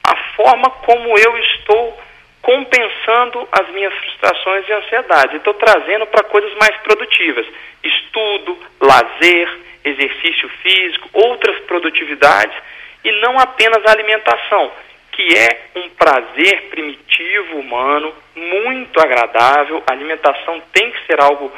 a 0.05 0.17
forma 0.35 0.69
como 0.69 1.17
eu 1.17 1.39
estou 1.39 1.99
compensando 2.43 3.49
as 3.51 3.71
minhas 3.71 3.95
frustrações 3.95 4.69
e 4.69 4.73
ansiedades. 4.75 5.37
Estou 5.37 5.55
trazendo 5.55 6.07
para 6.09 6.25
coisas 6.25 6.53
mais 6.57 6.77
produtivas. 6.83 7.47
Estudo, 7.83 8.59
lazer, 8.79 9.49
exercício 9.83 10.47
físico, 10.63 11.09
outras 11.15 11.59
produtividades 11.61 12.55
e 13.03 13.11
não 13.13 13.39
apenas 13.39 13.83
a 13.87 13.93
alimentação 13.93 14.71
que 15.13 15.39
é 15.39 15.69
um 15.77 15.89
prazer 15.89 16.69
primitivo 16.69 17.59
humano, 17.59 18.13
muito 18.35 19.01
agradável. 19.01 19.83
A 19.87 19.93
alimentação 19.93 20.63
tem 20.71 20.91
que 20.91 21.07
ser 21.07 21.19
algo 21.19 21.51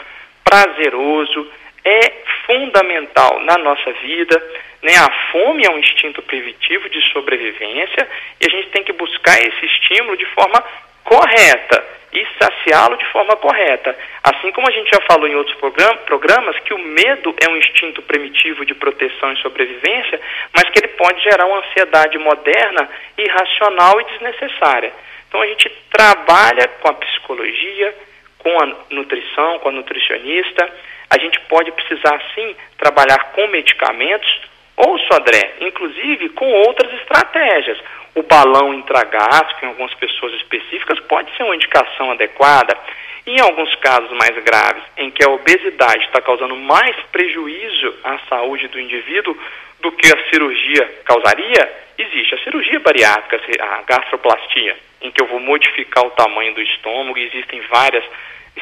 prazeroso, 0.44 1.50
é 1.84 2.12
fundamental 2.46 3.40
na 3.40 3.58
nossa 3.58 3.92
vida. 3.92 4.42
Né? 4.82 4.92
A 4.96 5.10
fome 5.32 5.64
é 5.66 5.70
um 5.70 5.78
instinto 5.78 6.22
primitivo 6.22 6.88
de 6.88 7.00
sobrevivência 7.12 8.08
e 8.40 8.46
a 8.46 8.50
gente 8.50 8.68
tem 8.70 8.84
que 8.84 8.92
buscar 8.92 9.38
esse 9.40 9.66
estímulo 9.66 10.16
de 10.16 10.26
forma 10.26 10.62
correta 11.04 11.98
e 12.12 12.26
saciá-lo 12.38 12.96
de 12.96 13.04
forma 13.06 13.36
correta. 13.36 13.96
Assim 14.22 14.50
como 14.52 14.68
a 14.68 14.72
gente 14.72 14.90
já 14.90 15.00
falou 15.02 15.28
em 15.28 15.34
outros 15.34 15.56
programas, 15.58 16.58
que 16.60 16.72
o 16.72 16.78
medo 16.78 17.34
é 17.40 17.50
um 17.50 17.56
instinto 17.56 18.02
primitivo 18.02 18.64
de 18.64 18.74
proteção 18.74 19.32
e 19.32 19.42
sobrevivência, 19.42 20.20
mas 20.54 20.68
que 20.70 20.78
ele 20.78 20.88
pode 20.88 21.22
gerar 21.22 21.46
uma 21.46 21.58
ansiedade 21.58 22.18
moderna, 22.18 22.88
irracional 23.16 24.00
e 24.00 24.04
desnecessária. 24.04 24.92
Então 25.28 25.42
a 25.42 25.46
gente 25.46 25.70
trabalha 25.90 26.68
com 26.80 26.88
a 26.88 26.94
psicologia, 26.94 27.94
com 28.48 28.62
a 28.62 28.66
nutrição, 28.90 29.58
com 29.58 29.68
a 29.68 29.72
nutricionista. 29.72 30.70
A 31.10 31.18
gente 31.18 31.38
pode 31.40 31.70
precisar 31.72 32.18
sim 32.34 32.56
trabalhar 32.78 33.32
com 33.32 33.46
medicamentos 33.48 34.40
Ou, 34.76 34.96
Sodré, 35.00 35.56
inclusive 35.60 36.28
com 36.30 36.50
outras 36.66 36.92
estratégias. 37.00 37.78
O 38.14 38.22
balão 38.22 38.72
intragástrico, 38.72 39.64
em 39.64 39.68
algumas 39.68 39.92
pessoas 39.94 40.32
específicas, 40.34 41.00
pode 41.00 41.34
ser 41.36 41.42
uma 41.42 41.56
indicação 41.56 42.12
adequada. 42.12 42.76
Em 43.26 43.40
alguns 43.40 43.74
casos 43.76 44.10
mais 44.12 44.36
graves, 44.44 44.82
em 44.96 45.10
que 45.10 45.22
a 45.22 45.30
obesidade 45.30 46.04
está 46.04 46.22
causando 46.22 46.56
mais 46.56 46.96
prejuízo 47.12 47.94
à 48.04 48.18
saúde 48.28 48.68
do 48.68 48.80
indivíduo 48.80 49.36
do 49.80 49.92
que 49.92 50.06
a 50.06 50.30
cirurgia 50.30 50.88
causaria, 51.04 51.72
existe 51.98 52.34
a 52.34 52.44
cirurgia 52.44 52.80
bariátrica, 52.80 53.40
a 53.60 53.82
gastroplastia, 53.82 54.76
em 55.02 55.10
que 55.10 55.20
eu 55.20 55.26
vou 55.26 55.40
modificar 55.40 56.06
o 56.06 56.10
tamanho 56.10 56.54
do 56.54 56.62
estômago, 56.62 57.18
existem 57.18 57.60
várias 57.62 58.04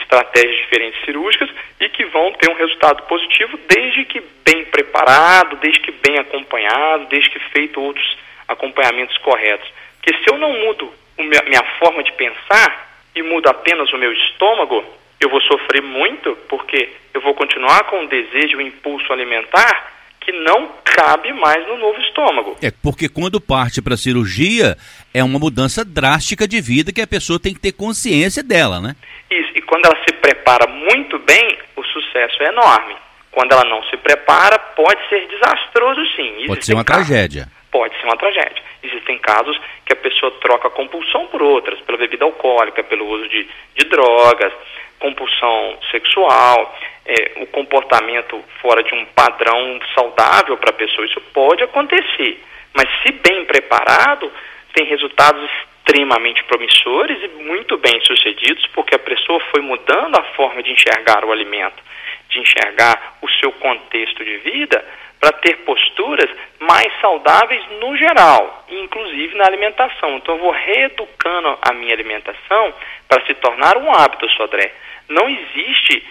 estratégias 0.00 0.56
diferentes 0.56 1.04
cirúrgicas 1.04 1.50
e 1.80 1.88
que 1.88 2.04
vão 2.06 2.32
ter 2.32 2.50
um 2.50 2.56
resultado 2.56 3.02
positivo 3.04 3.58
desde 3.68 4.04
que 4.04 4.22
bem 4.44 4.64
preparado, 4.66 5.56
desde 5.56 5.80
que 5.80 5.92
bem 5.92 6.18
acompanhado, 6.18 7.06
desde 7.06 7.30
que 7.30 7.38
feito 7.50 7.80
outros 7.80 8.16
acompanhamentos 8.48 9.16
corretos. 9.18 9.68
Porque 9.96 10.22
se 10.22 10.30
eu 10.30 10.38
não 10.38 10.52
mudo 10.52 10.92
minha 11.18 11.64
forma 11.78 12.02
de 12.02 12.12
pensar 12.12 13.00
e 13.14 13.22
mudo 13.22 13.48
apenas 13.48 13.92
o 13.92 13.98
meu 13.98 14.12
estômago, 14.12 14.84
eu 15.20 15.28
vou 15.30 15.40
sofrer 15.42 15.82
muito 15.82 16.36
porque 16.48 16.92
eu 17.14 17.20
vou 17.20 17.34
continuar 17.34 17.84
com 17.84 18.04
o 18.04 18.08
desejo, 18.08 18.58
o 18.58 18.62
impulso 18.62 19.12
alimentar 19.12 19.94
que 20.26 20.32
não 20.32 20.68
cabe 20.84 21.32
mais 21.32 21.64
no 21.68 21.78
novo 21.78 22.00
estômago. 22.00 22.56
É 22.60 22.72
porque 22.82 23.08
quando 23.08 23.40
parte 23.40 23.80
para 23.80 23.96
cirurgia 23.96 24.76
é 25.14 25.22
uma 25.22 25.38
mudança 25.38 25.84
drástica 25.84 26.48
de 26.48 26.60
vida 26.60 26.92
que 26.92 27.00
a 27.00 27.06
pessoa 27.06 27.38
tem 27.38 27.54
que 27.54 27.60
ter 27.60 27.70
consciência 27.70 28.42
dela, 28.42 28.80
né? 28.80 28.96
E 29.30 29.45
quando 29.66 29.86
ela 29.86 29.96
se 30.08 30.14
prepara 30.14 30.66
muito 30.66 31.18
bem, 31.18 31.58
o 31.76 31.82
sucesso 31.84 32.42
é 32.42 32.46
enorme. 32.46 32.96
Quando 33.30 33.52
ela 33.52 33.64
não 33.64 33.82
se 33.84 33.96
prepara, 33.98 34.58
pode 34.58 35.08
ser 35.08 35.26
desastroso 35.28 36.00
sim. 36.16 36.28
Existem 36.28 36.46
pode 36.46 36.66
ser 36.66 36.74
uma 36.74 36.84
casos, 36.84 37.06
tragédia. 37.06 37.48
Pode 37.70 37.94
ser 38.00 38.04
uma 38.06 38.16
tragédia. 38.16 38.62
Existem 38.82 39.18
casos 39.18 39.60
que 39.84 39.92
a 39.92 39.96
pessoa 39.96 40.32
troca 40.40 40.70
compulsão 40.70 41.26
por 41.26 41.42
outras, 41.42 41.78
pela 41.80 41.98
bebida 41.98 42.24
alcoólica, 42.24 42.82
pelo 42.84 43.06
uso 43.06 43.28
de, 43.28 43.46
de 43.74 43.84
drogas, 43.84 44.52
compulsão 44.98 45.78
sexual, 45.90 46.74
é, 47.04 47.32
o 47.36 47.46
comportamento 47.46 48.42
fora 48.62 48.82
de 48.82 48.94
um 48.94 49.04
padrão 49.06 49.78
saudável 49.94 50.56
para 50.56 50.70
a 50.70 50.74
pessoa. 50.74 51.06
Isso 51.06 51.20
pode 51.32 51.62
acontecer, 51.62 52.42
mas 52.74 52.88
se 53.02 53.12
bem 53.12 53.44
preparado, 53.44 54.32
tem 54.72 54.86
resultados 54.86 55.50
extremamente 55.86 56.42
promissores 56.44 57.22
e 57.22 57.28
muito 57.44 57.78
bem 57.78 58.00
sucedidos, 58.00 58.66
porque 58.74 58.96
a 58.96 58.98
pessoa 58.98 59.38
foi 59.52 59.62
mudando 59.62 60.18
a 60.18 60.24
forma 60.34 60.62
de 60.62 60.72
enxergar 60.72 61.24
o 61.24 61.30
alimento, 61.30 61.82
de 62.28 62.40
enxergar 62.40 63.18
o 63.22 63.28
seu 63.40 63.52
contexto 63.52 64.24
de 64.24 64.36
vida, 64.38 64.84
para 65.20 65.32
ter 65.32 65.58
posturas 65.58 66.28
mais 66.60 66.92
saudáveis 67.00 67.62
no 67.80 67.96
geral, 67.96 68.64
inclusive 68.68 69.34
na 69.36 69.46
alimentação. 69.46 70.16
Então 70.16 70.34
eu 70.34 70.40
vou 70.40 70.50
reeducando 70.50 71.56
a 71.62 71.72
minha 71.72 71.94
alimentação 71.94 72.74
para 73.08 73.24
se 73.24 73.34
tornar 73.34 73.76
um 73.78 73.90
hábito, 73.92 74.28
Sodré. 74.30 74.72
Não 75.08 75.28
existe 75.28 76.04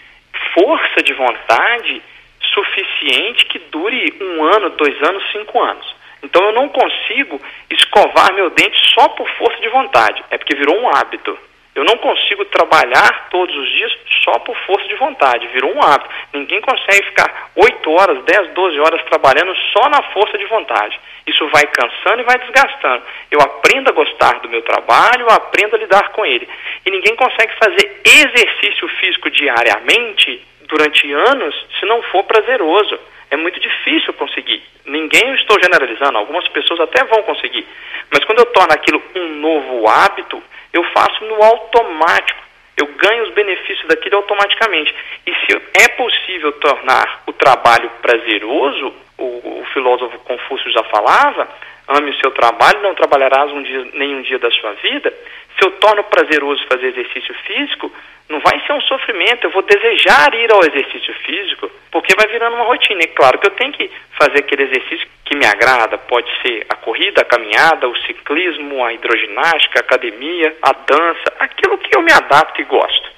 força 0.53 1.03
de 1.03 1.13
vontade 1.13 2.01
suficiente 2.53 3.46
que 3.46 3.60
dure 3.60 4.17
um 4.22 4.44
ano, 4.44 4.70
dois 4.72 5.01
anos, 5.03 5.24
cinco 5.32 5.62
anos. 5.62 5.95
Então 6.25 6.44
eu 6.44 6.53
não 6.53 6.67
consigo 6.70 7.39
escovar 7.70 8.34
meu 8.34 8.50
dente 8.50 8.77
só 8.94 9.08
por 9.10 9.29
força 9.38 9.62
de 9.62 9.70
vontade, 9.70 10.24
é 10.32 10.38
porque 10.39 10.55
virou 10.55 10.75
um 10.82 10.89
hábito. 10.89 11.38
Eu 11.75 11.84
não 11.84 11.98
consigo 11.98 12.46
trabalhar 12.46 13.27
todos 13.29 13.55
os 13.55 13.70
dias 13.70 13.91
só 14.24 14.39
por 14.39 14.58
força 14.65 14.88
de 14.88 14.96
vontade, 14.96 15.46
virou 15.48 15.75
um 15.75 15.84
hábito. 15.84 16.10
Ninguém 16.34 16.62
consegue 16.62 17.05
ficar 17.08 17.51
8 17.55 17.91
horas, 17.91 18.24
10, 18.24 18.53
12 18.53 18.79
horas 18.79 19.03
trabalhando 19.03 19.53
só 19.72 19.88
na 19.89 20.01
força 20.13 20.38
de 20.38 20.46
vontade. 20.46 21.00
Isso 21.27 21.48
vai 21.50 21.67
cansando 21.67 22.22
e 22.22 22.25
vai 22.25 22.39
desgastando. 22.39 23.03
Eu 23.29 23.39
aprendo 23.41 23.89
a 23.89 23.94
gostar 23.94 24.39
do 24.39 24.50
meu 24.50 24.63
trabalho, 24.63 25.29
aprendo 25.29 25.75
a 25.75 25.79
lidar 25.79 26.10
com 26.10 26.25
ele. 26.25 26.48
E 26.86 26.89
ninguém 26.89 27.15
consegue 27.15 27.53
fazer 27.63 28.01
exercício 28.03 28.88
físico 29.00 29.29
diariamente 29.29 30.44
durante 30.67 31.12
anos 31.12 31.53
se 31.79 31.86
não 31.86 32.01
for 32.03 32.24
prazeroso. 32.24 33.00
É 33.36 33.38
muito 33.38 33.60
difícil 33.60 34.13
conseguir. 34.13 34.63
Ninguém 34.86 35.27
eu 35.27 35.36
estou 35.36 35.62
generalizando, 35.62 36.18
algumas 36.18 36.48
pessoas 36.48 36.80
até 36.80 37.04
vão 37.04 37.22
conseguir. 37.24 37.68
Mas 38.10 38.24
quando 38.24 38.39
eu 38.39 38.46
torno 38.46 38.74
aquilo 38.74 39.04
um 39.13 39.27
novo 39.42 39.89
hábito, 39.89 40.42
eu 40.72 40.82
faço 40.93 41.26
no 41.26 41.43
automático. 41.43 42.39
Eu 42.78 42.88
ganho 42.95 43.24
os 43.24 43.34
benefícios 43.34 43.86
daquilo 43.89 44.15
automaticamente. 44.15 44.95
E 45.28 45.34
se 45.34 45.62
é 45.84 45.89
possível 45.89 46.54
tornar 46.54 47.24
o 47.28 47.34
trabalho 47.34 47.91
prazeroso, 48.02 48.93
o, 49.17 49.24
o 49.24 49.65
filósofo 49.74 50.17
Confúcio 50.19 50.71
já 50.71 50.84
falava, 50.86 51.50
ame 51.88 52.12
o 52.12 52.19
seu 52.19 52.32
trabalho, 52.32 52.82
não 52.82 52.95
trabalharás 52.95 53.52
um 53.52 53.62
dia, 53.62 53.88
nenhum 53.93 54.21
dia 54.21 54.39
da 54.39 54.50
sua 54.52 54.74
vida. 54.74 55.13
Se 55.58 55.65
eu 55.65 55.71
torno 55.71 56.04
prazeroso 56.04 56.65
fazer 56.67 56.88
exercício 56.88 57.34
físico, 57.45 57.91
não 58.28 58.39
vai 58.39 58.60
ser 58.65 58.74
um 58.74 58.82
sofrimento, 58.82 59.45
eu 59.45 59.52
vou 59.52 59.62
desejar 59.62 60.34
ir 60.34 60.52
ao 60.52 60.65
exercício 60.65 61.13
físico, 61.26 61.69
porque 61.91 62.15
vai 62.15 62.28
virando 62.28 62.56
uma 62.56 62.65
rotina. 62.65 63.02
E 63.04 63.08
claro 63.08 63.38
que 63.38 63.48
eu 63.48 63.52
tenho 63.52 63.71
que 63.71 63.89
fazer 64.17 64.39
aquele 64.39 64.63
exercício 64.63 65.08
que 65.24 65.36
me 65.38 65.45
agrada, 65.45 65.98
pode 65.98 66.30
ser 66.41 66.65
a 66.69 66.76
corrida, 66.76 67.21
a 67.21 67.26
caminhada, 67.26 67.88
o 67.88 67.98
ciclismo, 68.00 68.84
a 68.84 68.93
hidroginástica, 68.93 69.80
a 69.80 69.82
academia, 69.82 70.56
a 70.62 70.74
dança, 70.74 71.34
aquilo 71.39 71.78
que 71.78 71.95
eu 71.95 72.02
me 72.02 72.12
adapto 72.12 72.62
e 72.62 72.65
gosto, 72.65 73.10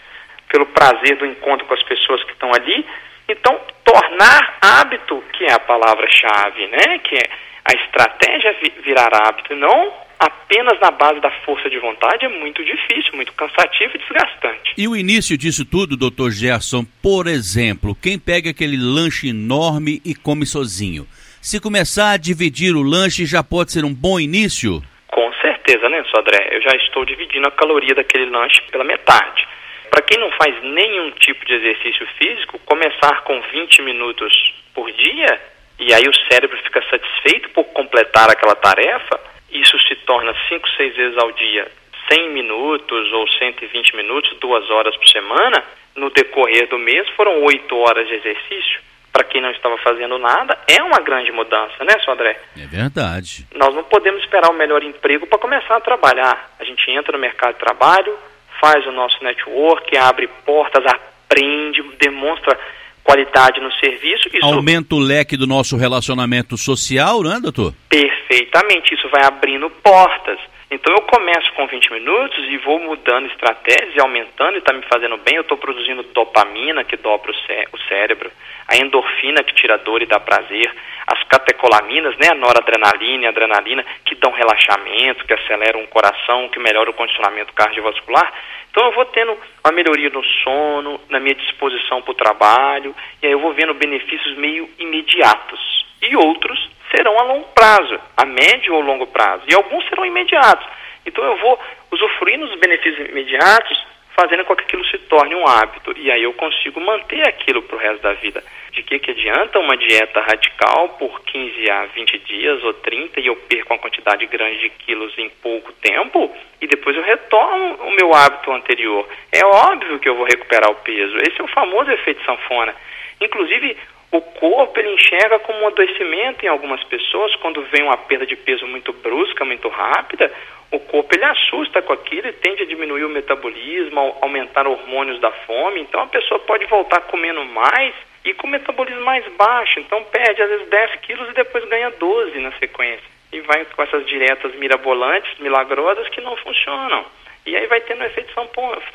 pelo 0.50 0.66
prazer 0.68 1.16
do 1.16 1.26
encontro 1.26 1.66
com 1.66 1.74
as 1.74 1.84
pessoas 1.84 2.24
que 2.24 2.34
estão 2.34 2.54
ali. 2.54 2.86
Então, 3.30 3.60
tornar 3.84 4.58
hábito, 4.62 5.24
que 5.34 5.46
é 5.46 5.54
a 5.54 5.60
palavra-chave, 5.60 6.68
né? 6.68 7.00
Que 7.00 7.16
é 7.16 7.30
a 7.70 7.74
estratégia 7.84 8.56
virar 8.84 9.10
hábito, 9.14 9.56
não 9.56 10.08
apenas 10.20 10.80
na 10.80 10.90
base 10.90 11.20
da 11.20 11.30
força 11.46 11.70
de 11.70 11.78
vontade 11.80 12.26
é 12.26 12.30
muito 12.30 12.64
difícil, 12.64 13.14
muito 13.14 13.34
cansativo 13.34 13.92
e 13.96 14.00
desgastante. 14.00 14.74
E 14.78 14.88
o 14.88 14.96
início 14.96 15.38
disso 15.38 15.66
tudo, 15.66 15.98
doutor 15.98 16.32
Gerson, 16.32 16.86
por 17.04 17.28
exemplo, 17.28 17.96
quem 17.96 18.18
pega 18.18 18.50
aquele 18.50 18.78
lanche 18.78 19.30
enorme 19.30 20.02
e 20.04 20.16
come 20.16 20.46
sozinho, 20.46 21.06
se 21.42 21.60
começar 21.60 22.12
a 22.12 22.18
dividir 22.18 22.76
o 22.76 22.82
lanche 22.82 23.26
já 23.26 23.44
pode 23.44 23.72
ser 23.72 23.86
um 23.86 23.94
bom 23.94 24.20
início? 24.20 24.82
Com 25.12 25.32
certeza, 25.42 25.88
né, 25.90 26.04
Sodré? 26.10 26.50
Eu 26.52 26.62
já 26.62 26.76
estou 26.78 27.06
dividindo 27.06 27.48
a 27.48 27.52
caloria 27.52 27.94
daquele 27.94 28.30
lanche 28.30 28.62
pela 28.72 28.84
metade. 28.84 29.48
Para 29.90 30.02
quem 30.02 30.20
não 30.20 30.32
faz 30.32 30.56
nenhum 30.64 31.12
tipo 31.12 31.46
de 31.46 31.54
exercício 31.54 32.08
físico, 32.18 32.60
começar 32.66 33.24
com 33.24 33.40
20 33.42 33.82
minutos 33.82 34.34
por 34.74 34.92
dia, 34.92 35.40
e 35.80 35.94
aí 35.94 36.08
o 36.08 36.32
cérebro 36.32 36.58
fica 36.64 36.84
satisfeito 36.90 37.50
por 37.50 37.64
completar 37.66 38.30
aquela 38.30 38.56
tarefa, 38.56 39.20
isso 39.52 39.78
se 39.88 39.96
torna 39.98 40.34
5, 40.50 40.70
6 40.70 40.96
vezes 40.96 41.18
ao 41.18 41.32
dia, 41.32 41.72
100 42.12 42.30
minutos 42.32 43.12
ou 43.14 43.28
120 43.28 43.96
minutos, 43.96 44.38
duas 44.40 44.70
horas 44.70 44.96
por 44.96 45.08
semana, 45.08 45.64
no 45.96 46.10
decorrer 46.10 46.68
do 46.68 46.78
mês 46.78 47.08
foram 47.10 47.44
8 47.44 47.78
horas 47.78 48.08
de 48.08 48.16
exercício. 48.16 48.82
Para 49.12 49.24
quem 49.24 49.42
não 49.42 49.50
estava 49.50 49.78
fazendo 49.80 50.18
nada, 50.20 50.58
é 50.68 50.82
uma 50.84 51.00
grande 51.00 51.32
mudança, 51.32 51.84
né, 51.84 51.98
seu 52.04 52.14
André? 52.14 52.40
É 52.56 52.68
verdade. 52.68 53.48
Nós 53.56 53.74
não 53.74 53.84
podemos 53.84 54.22
esperar 54.22 54.50
o 54.52 54.54
um 54.54 54.58
melhor 54.58 54.84
emprego 54.84 55.26
para 55.26 55.40
começar 55.40 55.76
a 55.76 55.82
trabalhar. 55.82 56.52
A 56.60 56.64
gente 56.64 56.90
entra 56.92 57.14
no 57.14 57.20
mercado 57.20 57.54
de 57.54 57.60
trabalho, 57.60 58.16
faz 58.62 58.86
o 58.86 58.92
nosso 58.92 59.24
network, 59.24 59.98
abre 59.98 60.28
portas, 60.46 60.84
aprende, 60.86 61.82
demonstra 62.00 62.60
qualidade 63.08 63.62
no 63.62 63.72
serviço. 63.72 64.28
Isso 64.28 64.46
aumenta 64.46 64.94
o 64.94 65.00
leque 65.00 65.38
do 65.38 65.48
nosso 65.48 65.78
relacionamento 65.78 66.58
social, 66.58 67.24
né, 67.24 67.40
doutor? 67.42 67.74
Perfeitamente, 67.88 68.94
isso 68.94 69.08
vai 69.10 69.24
abrindo 69.24 69.70
portas. 69.82 70.38
Então 70.70 70.94
eu 70.94 71.02
começo 71.04 71.54
com 71.54 71.66
20 71.66 71.94
minutos 71.94 72.44
e 72.50 72.58
vou 72.58 72.78
mudando 72.78 73.28
estratégias 73.28 73.96
e 73.96 74.02
aumentando 74.02 74.56
e 74.56 74.58
está 74.58 74.74
me 74.74 74.82
fazendo 74.82 75.16
bem. 75.16 75.36
Eu 75.36 75.42
estou 75.42 75.58
produzindo 75.58 76.04
dopamina 76.04 76.84
que 76.84 76.98
dobra 76.98 77.32
o, 77.32 77.36
cé 77.46 77.66
o, 77.72 77.78
cérebro, 77.88 78.30
a 78.68 78.76
endorfina 78.76 79.44
que 79.44 79.54
tira 79.56 79.78
dor 79.78 80.02
e 80.02 80.06
dá 80.06 80.20
prazer, 80.20 80.70
as 81.08 81.24
catecolaminas, 81.24 82.18
né, 82.18 82.32
a 82.32 82.36
noradrenalina 82.36 83.24
e 83.24 83.28
adrenalina 83.28 83.86
que 84.04 84.16
dão 84.16 84.32
relaxamento, 84.32 85.26
que 85.26 85.34
aceleram 85.34 85.84
o 85.84 85.88
coração, 85.88 86.50
que 86.50 86.60
melhoram 86.60 86.92
o 86.92 86.96
condicionamento 86.96 87.54
cardiovascular. 87.54 88.34
Então 88.70 88.88
eu 88.88 88.92
vou 88.92 89.06
tendo 89.06 89.38
uma 89.64 89.72
melhoria 89.72 90.10
no 90.10 90.24
sono, 90.44 91.00
na 91.10 91.20
minha 91.22 91.36
disposição 91.36 92.02
para 92.02 92.12
o 92.12 92.16
trabalho, 92.16 92.94
e 93.24 93.26
aí 93.26 93.32
eu 93.32 93.40
vou 93.40 93.54
vendo 93.54 93.74
benefícios 93.74 94.36
meio 94.36 94.70
imediatos. 94.78 95.78
E 96.02 96.16
outros 96.18 96.77
serão 96.92 97.18
a 97.20 97.24
longo 97.24 97.48
prazo, 97.50 98.00
a 98.16 98.26
médio 98.26 98.74
ou 98.74 98.82
longo 98.82 99.08
prazo. 99.08 99.44
E 99.48 99.56
alguns 99.56 99.88
serão 99.88 100.06
imediatos. 100.06 100.68
Então 101.06 101.24
eu 101.24 101.38
vou 101.38 101.60
usufruir 101.92 102.38
nos 102.38 102.54
benefícios 102.60 103.10
imediatos 103.10 103.86
fazendo 104.20 104.44
com 104.46 104.56
que 104.56 104.64
aquilo 104.64 104.84
se 104.86 104.98
torne 104.98 105.36
um 105.36 105.48
hábito. 105.48 105.94
E 105.96 106.12
aí 106.12 106.24
eu 106.24 106.34
consigo 106.34 106.82
manter 106.82 107.28
aquilo 107.28 107.62
para 107.62 107.76
o 107.76 107.80
resto 107.80 108.02
da 108.02 108.14
vida. 108.14 108.44
De 108.72 108.82
que, 108.82 108.98
que 108.98 109.12
adianta 109.12 109.60
uma 109.60 109.78
dieta 109.78 110.22
radical 110.22 110.90
por 110.98 111.22
15 111.22 111.70
a 111.70 111.86
20 111.86 112.20
dias 112.20 112.64
ou 112.64 112.74
30 112.74 113.20
e 113.20 113.28
eu 113.28 113.36
perco 113.36 113.74
uma 113.74 113.80
quantidade 113.80 114.26
grande 114.26 114.60
de 114.60 114.70
quilos 114.72 115.16
em 115.18 115.30
pouco 115.30 115.72
tempo 115.74 116.36
e 116.60 116.68
depois 116.68 116.96
eu 116.96 117.04
retorno 117.04 117.76
o 117.76 117.92
meu 117.92 118.14
hábito 118.14 118.52
anterior? 118.52 119.08
É 119.32 119.46
óbvio 119.46 120.00
que 120.00 120.10
eu 120.10 120.16
vou 120.16 120.26
recuperar 120.26 120.72
o 120.72 120.76
peso. 120.76 121.18
Esse 121.18 121.40
é 121.40 121.44
o 121.44 121.48
famoso 121.48 121.92
efeito 121.92 122.24
sanfona. 122.26 122.74
Inclusive, 123.22 123.78
o 124.18 124.22
corpo 124.22 124.80
ele 124.80 124.94
enxerga 124.94 125.40
como 125.40 125.60
um 125.60 125.68
adoecimento 125.68 126.46
em 126.46 126.50
algumas 126.50 126.84
pessoas 126.86 127.36
quando 127.36 127.62
vem 127.64 127.84
uma 127.84 127.98
perda 127.98 128.26
de 128.26 128.36
peso 128.36 128.66
muito 128.66 128.92
brusca, 128.92 129.46
muito 129.46 129.68
rápida, 129.68 130.32
o 130.72 130.80
corpo 130.80 131.16
ele 131.16 131.24
assusta 131.24 131.82
com 131.82 131.94
aquilo 131.94 132.28
e 132.28 132.34
tende 132.34 132.64
a 132.64 132.66
diminuir 132.66 133.06
o 133.06 133.10
metabolismo, 133.10 134.18
aumentar 134.22 134.68
hormônios 134.68 135.20
da 135.22 135.32
fome, 135.32 135.82
então 135.82 136.02
a 136.02 136.08
pessoa 136.08 136.40
pode 136.40 136.66
voltar 136.66 137.02
comendo 137.02 137.46
mais 137.46 137.94
e 138.26 138.34
com 138.34 138.48
o 138.48 138.50
metabolismo 138.50 139.06
mais 139.06 139.26
baixo, 139.34 139.80
então 139.80 140.04
perde 140.04 140.42
às 140.42 140.50
vezes 140.50 140.68
10 140.68 140.96
quilos 141.02 141.30
e 141.30 141.34
depois 141.34 141.64
ganha 141.66 141.90
12 141.92 142.38
na 142.40 142.52
sequência. 142.54 143.18
E 143.32 143.40
vai 143.42 143.66
com 143.66 143.84
essas 143.84 144.06
dietas 144.06 144.56
mirabolantes, 144.56 145.38
milagrosas, 145.40 146.08
que 146.10 146.22
não 146.22 146.36
funcionam. 146.38 147.06
E 147.46 147.56
aí 147.56 147.66
vai 147.68 147.82
tendo 147.82 148.02
um 148.02 148.06
efeito 148.06 148.34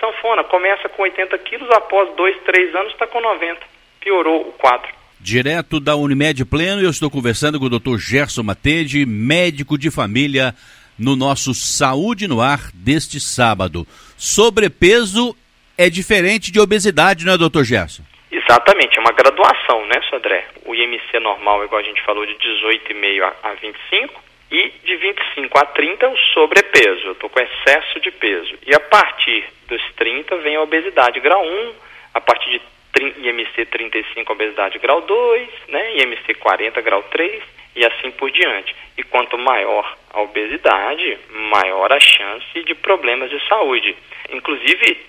sanfona. 0.00 0.44
Começa 0.44 0.88
com 0.88 1.02
80 1.02 1.36
quilos, 1.38 1.70
após 1.70 2.14
2, 2.14 2.40
3 2.42 2.74
anos 2.74 2.92
está 2.92 3.06
com 3.06 3.20
90. 3.20 3.60
Piorou 4.00 4.40
o 4.40 4.52
quadro. 4.52 5.01
Direto 5.22 5.78
da 5.78 5.94
Unimed 5.94 6.44
Pleno, 6.44 6.82
eu 6.82 6.90
estou 6.90 7.08
conversando 7.08 7.56
com 7.60 7.66
o 7.66 7.70
Dr. 7.70 7.96
Gerson 7.96 8.42
Matede, 8.42 9.06
médico 9.06 9.78
de 9.78 9.88
família, 9.88 10.52
no 10.98 11.14
nosso 11.14 11.54
Saúde 11.54 12.26
no 12.26 12.40
Ar 12.40 12.72
deste 12.74 13.20
sábado. 13.20 13.86
Sobrepeso 14.16 15.36
é 15.78 15.88
diferente 15.88 16.50
de 16.50 16.58
obesidade, 16.58 17.24
não 17.24 17.34
é, 17.34 17.38
doutor 17.38 17.62
Gerson? 17.62 18.02
Exatamente, 18.32 18.98
é 18.98 19.00
uma 19.00 19.12
graduação, 19.12 19.86
né, 19.86 20.02
Sodré? 20.10 20.44
O 20.66 20.74
IMC 20.74 21.20
normal, 21.20 21.64
igual 21.64 21.80
a 21.80 21.84
gente 21.84 22.02
falou, 22.02 22.26
de 22.26 22.32
18,5 22.32 23.32
a 23.44 23.54
25, 23.54 24.20
e 24.50 24.72
de 24.84 24.96
25 24.96 25.56
a 25.56 25.66
30 25.66 26.04
é 26.04 26.08
o 26.08 26.16
sobrepeso, 26.34 27.06
eu 27.06 27.12
estou 27.12 27.30
com 27.30 27.40
excesso 27.40 28.00
de 28.00 28.10
peso. 28.10 28.54
E 28.66 28.74
a 28.74 28.80
partir 28.80 29.44
dos 29.68 29.80
30 29.94 30.36
vem 30.38 30.56
a 30.56 30.62
obesidade 30.62 31.20
grau 31.20 31.46
1, 31.46 31.72
a 32.14 32.20
partir 32.20 32.50
de 32.50 32.71
IMC 33.00 33.66
35 33.66 34.32
obesidade 34.32 34.78
grau 34.78 35.00
2, 35.00 35.48
né, 35.68 35.96
IMC 35.96 36.34
40 36.34 36.80
grau 36.82 37.02
3 37.04 37.42
e 37.74 37.84
assim 37.86 38.10
por 38.10 38.30
diante. 38.30 38.74
E 38.96 39.02
quanto 39.02 39.38
maior 39.38 39.96
a 40.12 40.20
obesidade, 40.20 41.18
maior 41.30 41.92
a 41.92 42.00
chance 42.00 42.62
de 42.64 42.74
problemas 42.74 43.30
de 43.30 43.40
saúde. 43.48 43.96
Inclusive, 44.30 45.00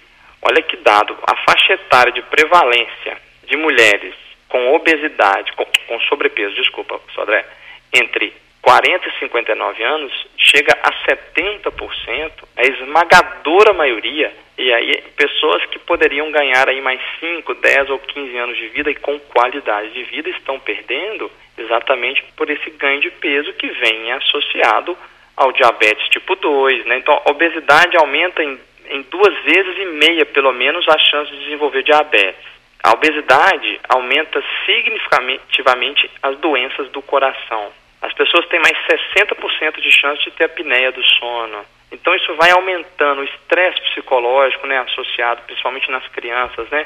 olha 0.42 0.62
que 0.62 0.78
dado, 0.78 1.18
a 1.28 1.36
faixa 1.36 1.74
etária 1.74 2.14
de 2.14 2.22
prevalência 2.22 3.18
de 3.46 3.58
mulheres 3.58 4.16
com 4.48 4.74
obesidade, 4.74 5.52
com, 5.54 5.66
com 5.88 6.00
sobrepeso, 6.02 6.56
desculpa, 6.56 7.00
Sodré, 7.14 7.46
entre 7.92 8.34
40 8.64 9.10
e 9.10 9.20
59 9.20 9.84
anos 9.84 10.28
chega 10.38 10.72
a 10.82 10.92
70%, 11.06 12.32
a 12.56 12.64
esmagadora 12.64 13.74
maioria, 13.74 14.34
e 14.58 14.74
aí 14.74 15.04
pessoas 15.18 15.66
que 15.66 15.78
poderiam 15.80 16.32
ganhar 16.32 16.70
aí 16.70 16.80
mais 16.80 17.02
5, 17.20 17.56
10 17.56 17.90
ou 17.90 18.00
15 18.00 18.38
anos 18.38 18.58
de 18.58 18.70
vida 18.70 18.90
e 18.90 18.96
com 18.96 19.20
qualidade 19.20 19.92
de 19.92 20.04
vida 20.04 20.30
estão 20.30 20.58
perdendo 20.62 21.30
exatamente 21.58 22.24
por 22.38 22.50
esse 22.50 22.70
ganho 22.72 23.02
de 23.02 23.12
peso 23.12 23.52
que 23.54 23.68
vem 23.68 24.14
associado 24.14 24.98
ao 25.36 25.52
diabetes 25.52 26.08
tipo 26.08 26.34
2, 26.34 26.86
né? 26.86 27.00
Então 27.00 27.22
a 27.26 27.32
obesidade 27.32 27.98
aumenta 27.98 28.42
em, 28.42 28.58
em 28.92 29.02
duas 29.12 29.44
vezes 29.44 29.78
e 29.78 29.86
meia 29.88 30.26
pelo 30.26 30.54
menos 30.54 30.88
a 30.88 30.98
chance 31.00 31.30
de 31.32 31.44
desenvolver 31.44 31.84
diabetes. 31.84 32.46
A 32.82 32.94
obesidade 32.94 33.80
aumenta 33.90 34.42
significativamente 34.66 36.10
as 36.22 36.38
doenças 36.38 36.90
do 36.92 37.02
coração 37.02 37.74
as 38.04 38.14
pessoas 38.14 38.46
têm 38.48 38.60
mais 38.60 38.78
60% 38.86 39.82
de 39.82 39.92
chance 39.92 40.22
de 40.24 40.32
ter 40.32 40.44
apneia 40.44 40.92
do 40.92 41.02
sono. 41.04 41.66
Então 41.90 42.14
isso 42.16 42.36
vai 42.36 42.52
aumentando 42.52 43.22
o 43.22 43.24
estresse 43.24 43.80
psicológico, 43.82 44.68
né, 44.68 44.78
associado 44.80 45.42
principalmente 45.44 45.90
nas 45.90 46.06
crianças, 46.10 46.70
né, 46.70 46.86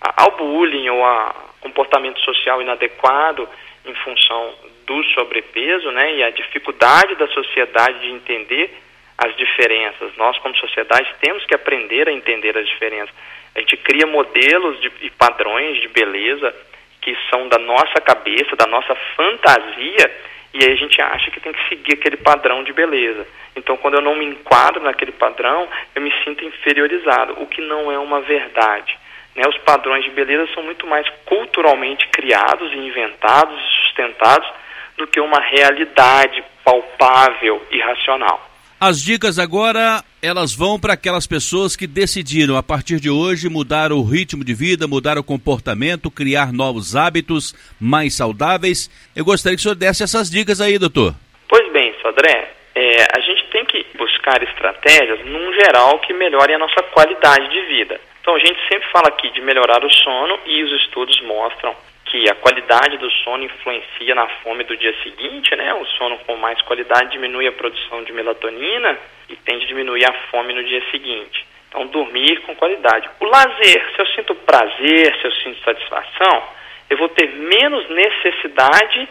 ao 0.00 0.32
bullying 0.32 0.88
ou 0.88 1.04
a 1.04 1.34
comportamento 1.60 2.18
social 2.20 2.60
inadequado 2.60 3.48
em 3.84 3.94
função 3.94 4.54
do 4.84 5.04
sobrepeso, 5.14 5.90
né, 5.92 6.14
e 6.16 6.24
a 6.24 6.30
dificuldade 6.30 7.14
da 7.14 7.28
sociedade 7.28 8.00
de 8.00 8.10
entender 8.10 8.76
as 9.18 9.36
diferenças. 9.36 10.16
Nós, 10.16 10.36
como 10.38 10.56
sociedade, 10.56 11.14
temos 11.20 11.44
que 11.46 11.54
aprender 11.54 12.08
a 12.08 12.12
entender 12.12 12.58
as 12.58 12.66
diferenças. 12.66 13.14
A 13.54 13.60
gente 13.60 13.76
cria 13.76 14.06
modelos 14.06 14.80
de, 14.80 14.90
e 15.00 15.10
padrões 15.10 15.80
de 15.80 15.88
beleza 15.88 16.52
que 17.00 17.16
são 17.30 17.48
da 17.48 17.58
nossa 17.58 18.00
cabeça, 18.00 18.56
da 18.56 18.66
nossa 18.66 18.94
fantasia, 19.16 20.10
e 20.58 20.64
aí 20.64 20.72
a 20.72 20.76
gente 20.76 21.00
acha 21.02 21.30
que 21.30 21.38
tem 21.38 21.52
que 21.52 21.68
seguir 21.68 21.92
aquele 21.94 22.16
padrão 22.16 22.64
de 22.64 22.72
beleza. 22.72 23.26
Então, 23.54 23.76
quando 23.76 23.94
eu 23.94 24.00
não 24.00 24.14
me 24.14 24.24
enquadro 24.24 24.82
naquele 24.82 25.12
padrão, 25.12 25.68
eu 25.94 26.00
me 26.00 26.10
sinto 26.24 26.44
inferiorizado, 26.44 27.34
o 27.42 27.46
que 27.46 27.60
não 27.60 27.92
é 27.92 27.98
uma 27.98 28.22
verdade. 28.22 28.96
Né? 29.34 29.42
Os 29.46 29.58
padrões 29.58 30.02
de 30.04 30.10
beleza 30.10 30.48
são 30.54 30.62
muito 30.62 30.86
mais 30.86 31.06
culturalmente 31.26 32.06
criados 32.08 32.72
inventados 32.72 33.58
e 33.60 33.86
sustentados 33.86 34.48
do 34.96 35.06
que 35.06 35.20
uma 35.20 35.40
realidade 35.40 36.42
palpável 36.64 37.62
e 37.70 37.78
racional. 37.78 38.55
As 38.78 39.00
dicas 39.00 39.38
agora, 39.38 40.04
elas 40.22 40.54
vão 40.54 40.78
para 40.78 40.92
aquelas 40.92 41.26
pessoas 41.26 41.74
que 41.74 41.86
decidiram, 41.86 42.58
a 42.58 42.62
partir 42.62 43.00
de 43.00 43.08
hoje, 43.08 43.48
mudar 43.48 43.90
o 43.90 44.02
ritmo 44.02 44.44
de 44.44 44.52
vida, 44.52 44.86
mudar 44.86 45.16
o 45.16 45.24
comportamento, 45.24 46.10
criar 46.10 46.52
novos 46.52 46.94
hábitos 46.94 47.54
mais 47.80 48.12
saudáveis. 48.14 48.90
Eu 49.16 49.24
gostaria 49.24 49.56
que 49.56 49.60
o 49.60 49.62
senhor 49.62 49.74
desse 49.74 50.02
essas 50.02 50.30
dicas 50.30 50.60
aí, 50.60 50.78
doutor. 50.78 51.14
Pois 51.48 51.72
bem, 51.72 51.94
Sodré, 52.02 52.52
é, 52.74 53.06
a 53.16 53.20
gente 53.20 53.46
tem 53.50 53.64
que 53.64 53.82
buscar 53.96 54.42
estratégias, 54.42 55.24
num 55.24 55.54
geral, 55.54 55.98
que 56.00 56.12
melhorem 56.12 56.56
a 56.56 56.58
nossa 56.58 56.82
qualidade 56.92 57.48
de 57.48 57.60
vida. 57.68 57.98
Então, 58.20 58.34
a 58.34 58.38
gente 58.38 58.58
sempre 58.68 58.86
fala 58.92 59.08
aqui 59.08 59.30
de 59.30 59.40
melhorar 59.40 59.82
o 59.82 59.90
sono 59.90 60.38
e 60.44 60.62
os 60.62 60.82
estudos 60.82 61.18
mostram 61.22 61.74
que 62.06 62.30
a 62.30 62.34
qualidade 62.36 62.96
do 62.98 63.10
sono 63.10 63.44
influencia 63.44 64.14
na 64.14 64.28
fome 64.42 64.64
do 64.64 64.76
dia 64.76 64.94
seguinte, 65.02 65.54
né? 65.56 65.74
O 65.74 65.84
sono 65.86 66.18
com 66.18 66.36
mais 66.36 66.60
qualidade 66.62 67.10
diminui 67.10 67.46
a 67.46 67.52
produção 67.52 68.04
de 68.04 68.12
melatonina 68.12 68.98
e 69.28 69.36
tende 69.36 69.64
a 69.64 69.68
diminuir 69.68 70.08
a 70.08 70.12
fome 70.30 70.54
no 70.54 70.64
dia 70.64 70.82
seguinte. 70.90 71.44
Então, 71.68 71.86
dormir 71.88 72.40
com 72.42 72.54
qualidade. 72.54 73.08
O 73.20 73.24
lazer, 73.26 73.92
se 73.94 74.00
eu 74.00 74.06
sinto 74.08 74.34
prazer, 74.34 75.16
se 75.20 75.26
eu 75.26 75.32
sinto 75.32 75.62
satisfação, 75.62 76.48
eu 76.88 76.96
vou 76.96 77.08
ter 77.08 77.28
menos 77.28 77.88
necessidade 77.90 79.08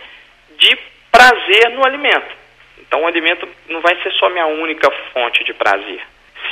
de 0.57 0.77
prazer 1.11 1.69
no 1.71 1.85
alimento. 1.85 2.35
Então, 2.79 3.03
o 3.03 3.07
alimento 3.07 3.47
não 3.67 3.81
vai 3.81 4.01
ser 4.01 4.11
só 4.13 4.29
minha 4.29 4.45
única 4.45 4.89
fonte 5.13 5.43
de 5.43 5.53
prazer. 5.53 6.01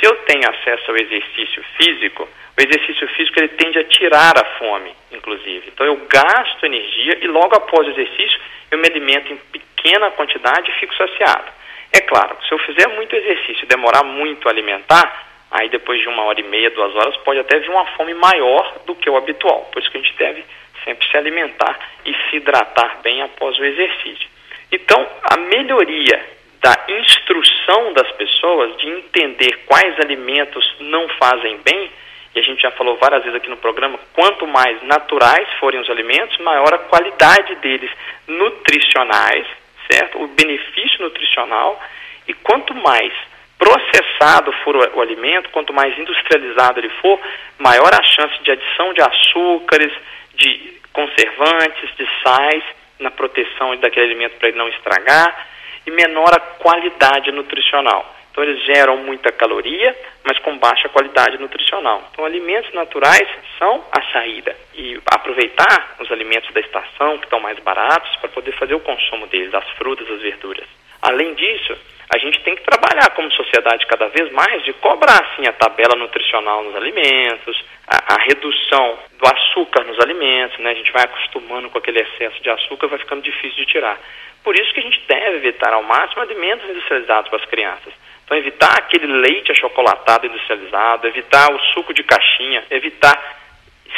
Se 0.04 0.10
eu 0.10 0.16
tenho 0.26 0.46
acesso 0.50 0.90
ao 0.90 0.98
exercício 0.98 1.64
físico, 1.78 2.24
o 2.24 2.62
exercício 2.62 3.08
físico 3.16 3.40
ele 3.40 3.48
tende 3.48 3.78
a 3.78 3.84
tirar 3.84 4.36
a 4.36 4.44
fome, 4.58 4.94
inclusive. 5.10 5.68
Então 5.68 5.86
eu 5.86 5.96
gasto 6.06 6.66
energia 6.66 7.20
e 7.22 7.26
logo 7.26 7.56
após 7.56 7.88
o 7.88 7.90
exercício 7.90 8.38
eu 8.70 8.76
me 8.76 8.86
alimento 8.86 9.32
em 9.32 9.36
pequena 9.50 10.10
quantidade 10.10 10.70
e 10.70 10.74
fico 10.74 10.94
saciado. 10.94 11.50
É 11.90 12.00
claro, 12.00 12.36
se 12.46 12.52
eu 12.52 12.58
fizer 12.58 12.86
muito 12.88 13.16
exercício 13.16 13.64
e 13.64 13.66
demorar 13.66 14.04
muito 14.04 14.46
a 14.46 14.52
alimentar, 14.52 15.26
aí 15.50 15.70
depois 15.70 15.98
de 16.02 16.08
uma 16.08 16.24
hora 16.24 16.38
e 16.38 16.44
meia, 16.44 16.68
duas 16.68 16.94
horas, 16.96 17.16
pode 17.24 17.40
até 17.40 17.58
vir 17.60 17.70
uma 17.70 17.86
fome 17.96 18.12
maior 18.12 18.82
do 18.84 18.94
que 18.94 19.08
o 19.08 19.16
habitual. 19.16 19.70
Por 19.72 19.80
isso 19.80 19.90
que 19.90 19.96
a 19.96 20.02
gente 20.02 20.18
deve 20.18 20.44
sempre 20.84 21.08
se 21.08 21.16
alimentar 21.16 21.78
e 22.04 22.14
se 22.28 22.36
hidratar 22.36 23.00
bem 23.02 23.22
após 23.22 23.58
o 23.58 23.64
exercício. 23.64 24.28
Então, 24.70 25.08
a 25.22 25.38
melhoria 25.38 26.34
da 26.64 26.82
instrução 26.88 27.92
das 27.92 28.10
pessoas 28.12 28.74
de 28.78 28.88
entender 28.88 29.64
quais 29.66 30.00
alimentos 30.00 30.64
não 30.80 31.06
fazem 31.10 31.58
bem 31.58 31.90
e 32.34 32.38
a 32.38 32.42
gente 32.42 32.62
já 32.62 32.70
falou 32.70 32.96
várias 32.96 33.22
vezes 33.22 33.36
aqui 33.36 33.50
no 33.50 33.58
programa, 33.58 33.98
quanto 34.14 34.46
mais 34.46 34.82
naturais 34.82 35.46
forem 35.60 35.78
os 35.78 35.90
alimentos, 35.90 36.38
maior 36.38 36.72
a 36.72 36.78
qualidade 36.78 37.54
deles 37.56 37.90
nutricionais, 38.26 39.46
certo? 39.88 40.20
O 40.22 40.26
benefício 40.28 41.02
nutricional 41.02 41.80
e 42.26 42.32
quanto 42.32 42.74
mais 42.74 43.12
processado 43.58 44.50
for 44.64 44.74
o, 44.74 44.96
o 44.96 45.02
alimento, 45.02 45.50
quanto 45.50 45.72
mais 45.72 45.96
industrializado 45.98 46.80
ele 46.80 46.88
for, 47.02 47.20
maior 47.58 47.94
a 47.94 48.02
chance 48.02 48.42
de 48.42 48.50
adição 48.50 48.94
de 48.94 49.02
açúcares, 49.02 49.92
de 50.34 50.80
conservantes, 50.94 51.94
de 51.96 52.08
sais 52.22 52.64
na 52.98 53.10
proteção 53.10 53.76
daquele 53.76 54.06
alimento 54.06 54.38
para 54.38 54.48
ele 54.48 54.58
não 54.58 54.68
estragar 54.68 55.52
e 55.86 55.90
menor 55.90 56.34
a 56.34 56.40
qualidade 56.40 57.30
nutricional. 57.32 58.14
Então 58.30 58.42
eles 58.42 58.64
geram 58.64 58.96
muita 58.96 59.30
caloria, 59.30 59.96
mas 60.24 60.38
com 60.40 60.58
baixa 60.58 60.88
qualidade 60.88 61.38
nutricional. 61.38 62.02
Então 62.10 62.24
alimentos 62.24 62.72
naturais 62.74 63.28
são 63.58 63.84
a 63.92 64.12
saída. 64.12 64.56
E 64.74 65.00
aproveitar 65.06 65.94
os 66.00 66.10
alimentos 66.10 66.52
da 66.52 66.60
estação, 66.60 67.16
que 67.18 67.26
estão 67.26 67.38
mais 67.38 67.58
baratos, 67.60 68.16
para 68.16 68.28
poder 68.30 68.50
fazer 68.58 68.74
o 68.74 68.80
consumo 68.80 69.28
deles, 69.28 69.54
as 69.54 69.68
frutas, 69.78 70.10
as 70.10 70.20
verduras. 70.20 70.66
Além 71.04 71.34
disso, 71.34 71.76
a 72.08 72.16
gente 72.16 72.40
tem 72.40 72.56
que 72.56 72.62
trabalhar 72.62 73.10
como 73.10 73.30
sociedade 73.30 73.86
cada 73.86 74.08
vez 74.08 74.32
mais 74.32 74.64
de 74.64 74.72
cobrar 74.72 75.20
assim 75.20 75.46
a 75.46 75.52
tabela 75.52 75.94
nutricional 75.96 76.64
nos 76.64 76.74
alimentos, 76.74 77.62
a, 77.86 78.14
a, 78.14 78.18
redução 78.22 78.98
do 79.18 79.26
açúcar 79.26 79.84
nos 79.84 80.00
alimentos, 80.00 80.58
né? 80.60 80.70
A 80.70 80.74
gente 80.74 80.90
vai 80.92 81.04
acostumando 81.04 81.68
com 81.68 81.76
aquele 81.76 82.00
excesso 82.00 82.42
de 82.42 82.48
açúcar, 82.48 82.86
vai 82.86 82.98
ficando 82.98 83.20
difícil 83.20 83.56
de 83.56 83.66
tirar. 83.66 84.00
Por 84.42 84.58
isso 84.58 84.72
que 84.72 84.80
a 84.80 84.82
gente 84.82 85.02
deve 85.06 85.36
evitar 85.36 85.74
ao 85.74 85.82
máximo 85.82 86.22
alimentos 86.22 86.70
industrializados 86.70 87.28
para 87.28 87.38
as 87.38 87.50
crianças. 87.50 87.92
Então, 88.24 88.38
evitar 88.38 88.78
aquele 88.78 89.06
leite 89.06 89.52
achocolatado 89.52 90.26
industrializado, 90.26 91.06
evitar 91.06 91.52
o 91.52 91.58
suco 91.74 91.92
de 91.92 92.02
caixinha, 92.02 92.64
evitar, 92.70 93.14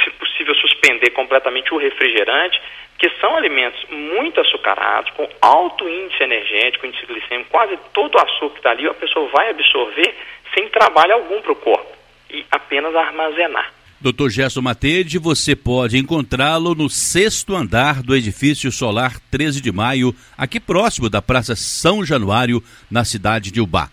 se 0.02 0.10
possível, 0.10 0.56
suspender 0.56 1.10
completamente 1.10 1.72
o 1.72 1.76
refrigerante, 1.76 2.60
que 2.98 3.10
são 3.20 3.36
alimentos 3.36 3.84
muito 3.90 4.40
açucarados, 4.40 5.10
com 5.12 5.28
alto 5.40 5.88
índice 5.88 6.22
energético, 6.22 6.86
índice 6.86 7.06
glicêmico, 7.06 7.50
quase 7.50 7.78
todo 7.92 8.14
o 8.14 8.20
açúcar 8.20 8.50
que 8.50 8.58
está 8.58 8.70
ali, 8.70 8.86
a 8.86 8.94
pessoa 8.94 9.28
vai 9.28 9.50
absorver 9.50 10.14
sem 10.54 10.68
trabalho 10.70 11.14
algum 11.14 11.40
para 11.42 11.52
o 11.52 11.56
corpo 11.56 11.96
e 12.30 12.44
apenas 12.50 12.94
armazenar. 12.94 13.72
Dr. 14.00 14.28
Gerson 14.28 14.60
Matede, 14.60 15.18
você 15.18 15.56
pode 15.56 15.96
encontrá-lo 15.96 16.74
no 16.74 16.88
sexto 16.88 17.54
andar 17.54 18.02
do 18.02 18.14
edifício 18.14 18.70
solar 18.70 19.18
13 19.30 19.60
de 19.60 19.72
maio, 19.72 20.14
aqui 20.36 20.60
próximo 20.60 21.08
da 21.08 21.22
Praça 21.22 21.56
São 21.56 22.04
Januário, 22.04 22.62
na 22.90 23.04
cidade 23.04 23.50
de 23.50 23.60
Ubá. 23.60 23.88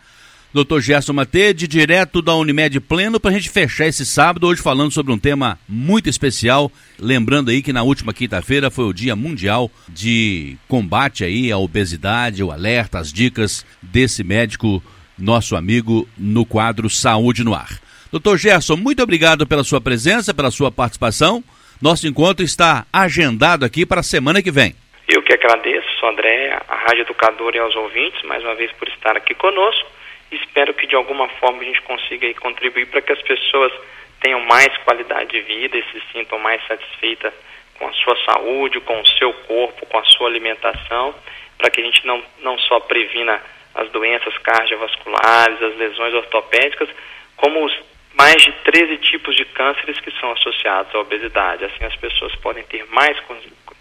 Dr. 0.53 0.81
Gerson 0.81 1.13
Matede, 1.13 1.67
direto 1.67 2.21
da 2.21 2.35
Unimed 2.35 2.79
Pleno, 2.79 3.19
para 3.19 3.31
a 3.31 3.33
gente 3.33 3.49
fechar 3.49 3.87
esse 3.87 4.05
sábado, 4.05 4.45
hoje 4.45 4.61
falando 4.61 4.91
sobre 4.91 5.11
um 5.11 5.17
tema 5.17 5.57
muito 5.67 6.07
especial. 6.07 6.71
Lembrando 6.99 7.49
aí 7.49 7.63
que 7.63 7.73
na 7.73 7.81
última 7.81 8.13
quinta-feira 8.13 8.69
foi 8.69 8.85
o 8.85 8.93
Dia 8.93 9.15
Mundial 9.15 9.71
de 9.89 10.55
Combate 10.67 11.23
aí 11.23 11.51
à 11.51 11.57
Obesidade, 11.57 12.43
o 12.43 12.51
alerta, 12.51 12.99
as 12.99 13.11
dicas 13.11 13.65
desse 13.81 14.23
médico, 14.23 14.83
nosso 15.17 15.55
amigo, 15.55 16.07
no 16.15 16.45
quadro 16.45 16.87
Saúde 16.87 17.43
no 17.43 17.55
Ar. 17.55 17.81
Doutor 18.11 18.37
Gerson, 18.37 18.75
muito 18.75 19.01
obrigado 19.01 19.47
pela 19.47 19.63
sua 19.63 19.81
presença, 19.81 20.35
pela 20.35 20.51
sua 20.51 20.71
participação. 20.71 21.43
Nosso 21.81 22.07
encontro 22.07 22.45
está 22.45 22.85
agendado 22.93 23.65
aqui 23.65 23.87
para 23.87 24.01
a 24.01 24.03
semana 24.03 24.39
que 24.39 24.51
vem. 24.51 24.75
Eu 25.07 25.23
que 25.23 25.33
agradeço, 25.33 25.87
sou 25.99 26.09
André, 26.09 26.55
a 26.69 26.75
Rádio 26.75 27.01
Educadora 27.01 27.57
e 27.57 27.59
aos 27.59 27.75
ouvintes, 27.75 28.21
mais 28.25 28.43
uma 28.43 28.53
vez 28.53 28.71
por 28.73 28.87
estar 28.87 29.17
aqui 29.17 29.33
conosco. 29.33 30.02
Espero 30.35 30.73
que 30.73 30.87
de 30.87 30.95
alguma 30.95 31.27
forma 31.29 31.61
a 31.61 31.65
gente 31.65 31.81
consiga 31.81 32.25
aí, 32.27 32.33
contribuir 32.33 32.87
para 32.87 33.01
que 33.01 33.11
as 33.11 33.21
pessoas 33.21 33.71
tenham 34.19 34.39
mais 34.41 34.75
qualidade 34.77 35.31
de 35.31 35.41
vida 35.41 35.77
e 35.77 35.83
se 35.91 36.01
sintam 36.11 36.39
mais 36.39 36.65
satisfeitas 36.65 37.33
com 37.77 37.87
a 37.87 37.93
sua 37.93 38.15
saúde, 38.25 38.79
com 38.81 38.99
o 38.99 39.07
seu 39.07 39.33
corpo, 39.33 39.85
com 39.85 39.97
a 39.97 40.03
sua 40.05 40.27
alimentação, 40.27 41.13
para 41.57 41.69
que 41.69 41.81
a 41.81 41.83
gente 41.83 42.05
não, 42.07 42.23
não 42.41 42.57
só 42.59 42.79
previna 42.79 43.41
as 43.75 43.89
doenças 43.89 44.37
cardiovasculares, 44.37 45.61
as 45.61 45.75
lesões 45.75 46.13
ortopédicas, 46.13 46.89
como 47.35 47.65
os 47.65 47.73
mais 48.13 48.41
de 48.43 48.51
13 48.51 48.97
tipos 48.97 49.35
de 49.35 49.43
cânceres 49.45 49.99
que 49.99 50.11
são 50.19 50.31
associados 50.31 50.93
à 50.93 50.99
obesidade. 50.99 51.65
Assim, 51.65 51.83
as 51.83 51.95
pessoas 51.95 52.35
podem 52.35 52.63
ter 52.63 52.85
mais 52.91 53.17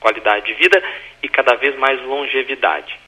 qualidade 0.00 0.46
de 0.46 0.54
vida 0.54 0.82
e 1.22 1.28
cada 1.28 1.54
vez 1.54 1.76
mais 1.78 2.00
longevidade. 2.02 2.98